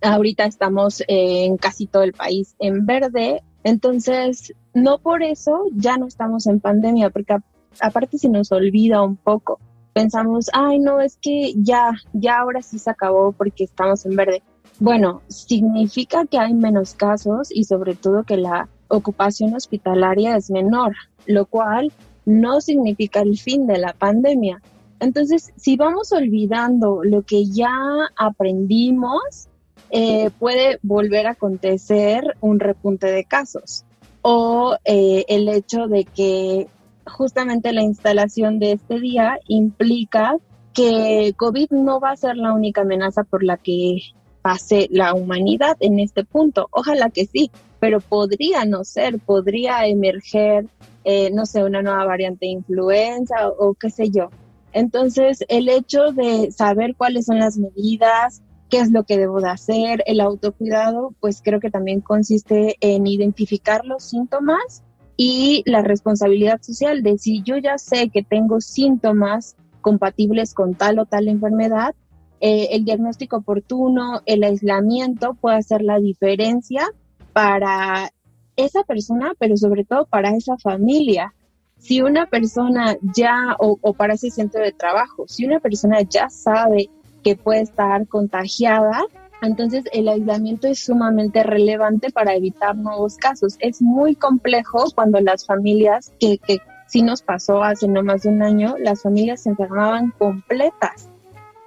Ahorita 0.00 0.46
estamos 0.46 1.02
en 1.06 1.58
casi 1.58 1.86
todo 1.86 2.02
el 2.02 2.14
país 2.14 2.54
en 2.58 2.86
verde, 2.86 3.42
entonces 3.64 4.54
no 4.74 4.98
por 4.98 5.22
eso 5.22 5.64
ya 5.74 5.96
no 5.96 6.06
estamos 6.06 6.46
en 6.46 6.60
pandemia, 6.60 7.10
porque 7.10 7.36
aparte 7.80 8.18
se 8.18 8.28
nos 8.28 8.52
olvida 8.52 9.02
un 9.02 9.16
poco. 9.16 9.58
Pensamos, 9.92 10.48
ay, 10.52 10.78
no, 10.78 11.00
es 11.00 11.18
que 11.20 11.54
ya, 11.56 11.92
ya 12.12 12.38
ahora 12.38 12.62
sí 12.62 12.78
se 12.78 12.90
acabó 12.90 13.32
porque 13.32 13.64
estamos 13.64 14.06
en 14.06 14.14
verde. 14.14 14.42
Bueno, 14.78 15.22
significa 15.26 16.24
que 16.26 16.38
hay 16.38 16.54
menos 16.54 16.94
casos 16.94 17.48
y 17.50 17.64
sobre 17.64 17.96
todo 17.96 18.22
que 18.22 18.36
la 18.36 18.68
ocupación 18.86 19.54
hospitalaria 19.54 20.36
es 20.36 20.50
menor, 20.50 20.94
lo 21.26 21.46
cual 21.46 21.92
no 22.24 22.60
significa 22.60 23.20
el 23.20 23.38
fin 23.38 23.66
de 23.66 23.78
la 23.78 23.92
pandemia. 23.92 24.62
Entonces, 25.00 25.52
si 25.56 25.76
vamos 25.76 26.12
olvidando 26.12 27.02
lo 27.02 27.22
que 27.22 27.46
ya 27.46 27.72
aprendimos, 28.16 29.48
eh, 29.90 30.30
puede 30.38 30.78
volver 30.82 31.26
a 31.26 31.32
acontecer 31.32 32.36
un 32.40 32.60
repunte 32.60 33.06
de 33.06 33.24
casos 33.24 33.84
o 34.22 34.76
eh, 34.84 35.24
el 35.28 35.48
hecho 35.48 35.86
de 35.86 36.04
que 36.04 36.66
justamente 37.06 37.72
la 37.72 37.82
instalación 37.82 38.58
de 38.58 38.72
este 38.72 39.00
día 39.00 39.38
implica 39.46 40.36
que 40.74 41.32
COVID 41.36 41.70
no 41.70 42.00
va 42.00 42.10
a 42.10 42.16
ser 42.16 42.36
la 42.36 42.52
única 42.52 42.82
amenaza 42.82 43.24
por 43.24 43.42
la 43.42 43.56
que 43.56 44.00
pase 44.42 44.88
la 44.90 45.14
humanidad 45.14 45.76
en 45.80 45.98
este 45.98 46.24
punto. 46.24 46.68
Ojalá 46.70 47.10
que 47.10 47.26
sí, 47.26 47.50
pero 47.80 48.00
podría 48.00 48.64
no 48.64 48.84
ser, 48.84 49.18
podría 49.18 49.86
emerger, 49.86 50.66
eh, 51.04 51.30
no 51.32 51.46
sé, 51.46 51.64
una 51.64 51.82
nueva 51.82 52.04
variante 52.04 52.46
de 52.46 52.52
influenza 52.52 53.48
o 53.48 53.74
qué 53.74 53.90
sé 53.90 54.10
yo. 54.10 54.30
Entonces, 54.72 55.44
el 55.48 55.68
hecho 55.68 56.12
de 56.12 56.52
saber 56.52 56.94
cuáles 56.96 57.26
son 57.26 57.38
las 57.38 57.56
medidas, 57.56 58.42
qué 58.68 58.80
es 58.80 58.90
lo 58.90 59.04
que 59.04 59.18
debo 59.18 59.40
de 59.40 59.50
hacer. 59.50 60.02
El 60.06 60.20
autocuidado, 60.20 61.14
pues 61.20 61.40
creo 61.42 61.60
que 61.60 61.70
también 61.70 62.00
consiste 62.00 62.76
en 62.80 63.06
identificar 63.06 63.84
los 63.84 64.04
síntomas 64.04 64.82
y 65.16 65.62
la 65.66 65.82
responsabilidad 65.82 66.62
social 66.62 67.02
de 67.02 67.18
si 67.18 67.42
yo 67.42 67.56
ya 67.56 67.78
sé 67.78 68.08
que 68.08 68.22
tengo 68.22 68.60
síntomas 68.60 69.56
compatibles 69.80 70.54
con 70.54 70.74
tal 70.74 70.98
o 70.98 71.06
tal 71.06 71.28
enfermedad, 71.28 71.94
eh, 72.40 72.68
el 72.70 72.84
diagnóstico 72.84 73.38
oportuno, 73.38 74.22
el 74.26 74.44
aislamiento 74.44 75.34
puede 75.34 75.56
hacer 75.56 75.82
la 75.82 75.98
diferencia 75.98 76.86
para 77.32 78.10
esa 78.54 78.84
persona, 78.84 79.32
pero 79.38 79.56
sobre 79.56 79.84
todo 79.84 80.06
para 80.06 80.36
esa 80.36 80.56
familia. 80.58 81.34
Si 81.78 82.00
una 82.00 82.26
persona 82.26 82.96
ya, 83.14 83.56
o, 83.58 83.78
o 83.80 83.92
para 83.94 84.14
ese 84.14 84.30
centro 84.30 84.62
de 84.62 84.72
trabajo, 84.72 85.26
si 85.26 85.46
una 85.46 85.60
persona 85.60 86.02
ya 86.02 86.28
sabe 86.28 86.90
que 87.22 87.36
puede 87.36 87.62
estar 87.62 88.06
contagiada, 88.06 89.04
entonces 89.40 89.84
el 89.92 90.08
aislamiento 90.08 90.66
es 90.66 90.84
sumamente 90.84 91.42
relevante 91.42 92.10
para 92.10 92.34
evitar 92.34 92.76
nuevos 92.76 93.16
casos. 93.16 93.56
Es 93.60 93.80
muy 93.80 94.16
complejo 94.16 94.86
cuando 94.94 95.20
las 95.20 95.46
familias, 95.46 96.12
que, 96.18 96.38
que 96.38 96.58
sí 96.86 97.02
nos 97.02 97.22
pasó 97.22 97.62
hace 97.62 97.86
no 97.86 98.02
más 98.02 98.22
de 98.22 98.30
un 98.30 98.42
año, 98.42 98.74
las 98.78 99.02
familias 99.02 99.42
se 99.42 99.50
enfermaban 99.50 100.12
completas 100.18 101.08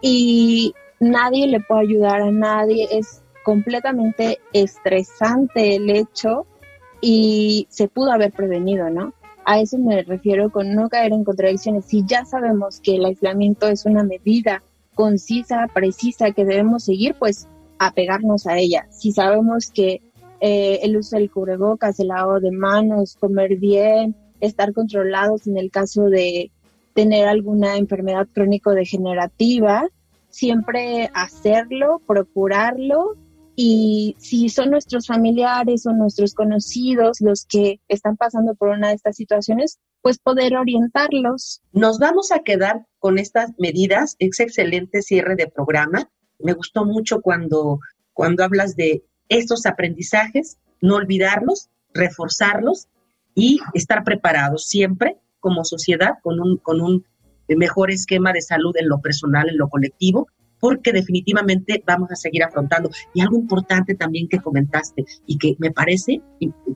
y 0.02 0.74
nadie 1.00 1.48
le 1.48 1.62
puede 1.62 1.82
ayudar 1.82 2.22
a 2.22 2.32
nadie. 2.32 2.88
Es 2.92 3.24
completamente 3.44 4.40
estresante 4.52 5.76
el 5.76 5.90
hecho 5.90 6.46
y 7.00 7.68
se 7.70 7.88
pudo 7.88 8.12
haber 8.12 8.34
prevenido, 8.34 8.90
¿no? 8.90 9.14
A 9.46 9.60
eso 9.60 9.78
me 9.78 10.04
refiero 10.04 10.52
con 10.52 10.76
no 10.76 10.90
caer 10.90 11.14
en 11.14 11.24
contradicciones. 11.24 11.86
Si 11.86 12.04
ya 12.06 12.26
sabemos 12.26 12.80
que 12.80 12.96
el 12.96 13.06
aislamiento 13.06 13.68
es 13.68 13.86
una 13.86 14.04
medida 14.04 14.62
concisa, 14.96 15.68
precisa 15.74 16.32
que 16.32 16.46
debemos 16.46 16.84
seguir, 16.84 17.16
pues 17.18 17.48
apegarnos 17.80 18.48
a 18.48 18.58
ella. 18.58 18.88
Si 18.92 19.12
sabemos 19.12 19.72
que 19.72 20.02
eh, 20.40 20.80
el 20.84 20.98
uso 20.98 21.18
del 21.18 21.32
cubrebocas, 21.32 22.00
el 22.00 22.10
lavado 22.10 22.40
de 22.40 22.52
manos, 22.52 23.16
comer 23.20 23.58
bien, 23.58 24.16
estar 24.40 24.74
controlados 24.74 25.48
en 25.48 25.58
el 25.58 25.72
caso 25.72 26.04
de 26.04 26.52
tener 26.94 27.28
alguna 27.28 27.78
enfermedad 27.78 28.28
crónico-degenerativa, 28.34 29.88
siempre 30.30 31.10
hacerlo, 31.14 32.02
procurarlo 32.06 33.16
y 33.64 34.16
si 34.20 34.50
son 34.50 34.72
nuestros 34.72 35.08
familiares 35.08 35.86
o 35.86 35.94
nuestros 35.94 36.34
conocidos 36.34 37.22
los 37.22 37.46
que 37.46 37.80
están 37.88 38.18
pasando 38.18 38.56
por 38.56 38.70
una 38.70 38.90
de 38.90 38.96
estas 38.96 39.16
situaciones, 39.16 39.80
pues 40.02 40.18
poder 40.18 40.56
orientarlos. 40.56 41.62
Nos 41.72 42.00
vamos 42.00 42.32
a 42.32 42.40
quedar 42.40 42.86
con 43.00 43.20
estas 43.20 43.52
medidas. 43.60 44.16
Es 44.20 44.40
excelente 44.40 45.02
cierre 45.02 45.36
de 45.36 45.48
programa 45.48 46.10
me 46.44 46.54
gustó 46.54 46.86
mucho 46.86 47.22
cuando, 47.22 47.80
cuando 48.14 48.44
hablas 48.44 48.76
de 48.76 49.04
estos 49.30 49.66
aprendizajes, 49.66 50.58
no 50.82 50.96
olvidarlos, 50.96 51.70
reforzarlos 51.94 52.88
y 53.36 53.60
estar 53.74 54.04
preparados 54.04 54.68
siempre 54.68 55.18
como 55.40 55.64
sociedad 55.64 56.16
con 56.22 56.40
un, 56.40 56.58
con 56.58 56.82
un 56.82 57.06
mejor 57.48 57.92
esquema 57.92 58.34
de 58.34 58.42
salud 58.42 58.76
en 58.78 58.90
lo 58.90 59.02
personal, 59.02 59.50
en 59.50 59.58
lo 59.58 59.70
colectivo, 59.70 60.28
porque 60.62 60.94
definitivamente 60.94 61.84
vamos 61.86 62.12
a 62.12 62.16
seguir 62.16 62.44
afrontando. 62.44 62.90
Y 63.14 63.22
algo 63.22 63.36
importante 63.36 63.96
también 63.96 64.30
que 64.30 64.40
comentaste 64.40 65.04
y 65.26 65.38
que 65.38 65.56
me 65.60 65.72
parece 65.72 66.22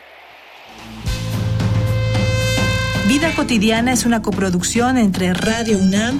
Vida 3.07 3.33
cotidiana 3.35 3.91
es 3.93 4.05
una 4.05 4.21
coproducción 4.21 4.97
entre 4.97 5.33
Radio 5.33 5.77
UNAM 5.77 6.19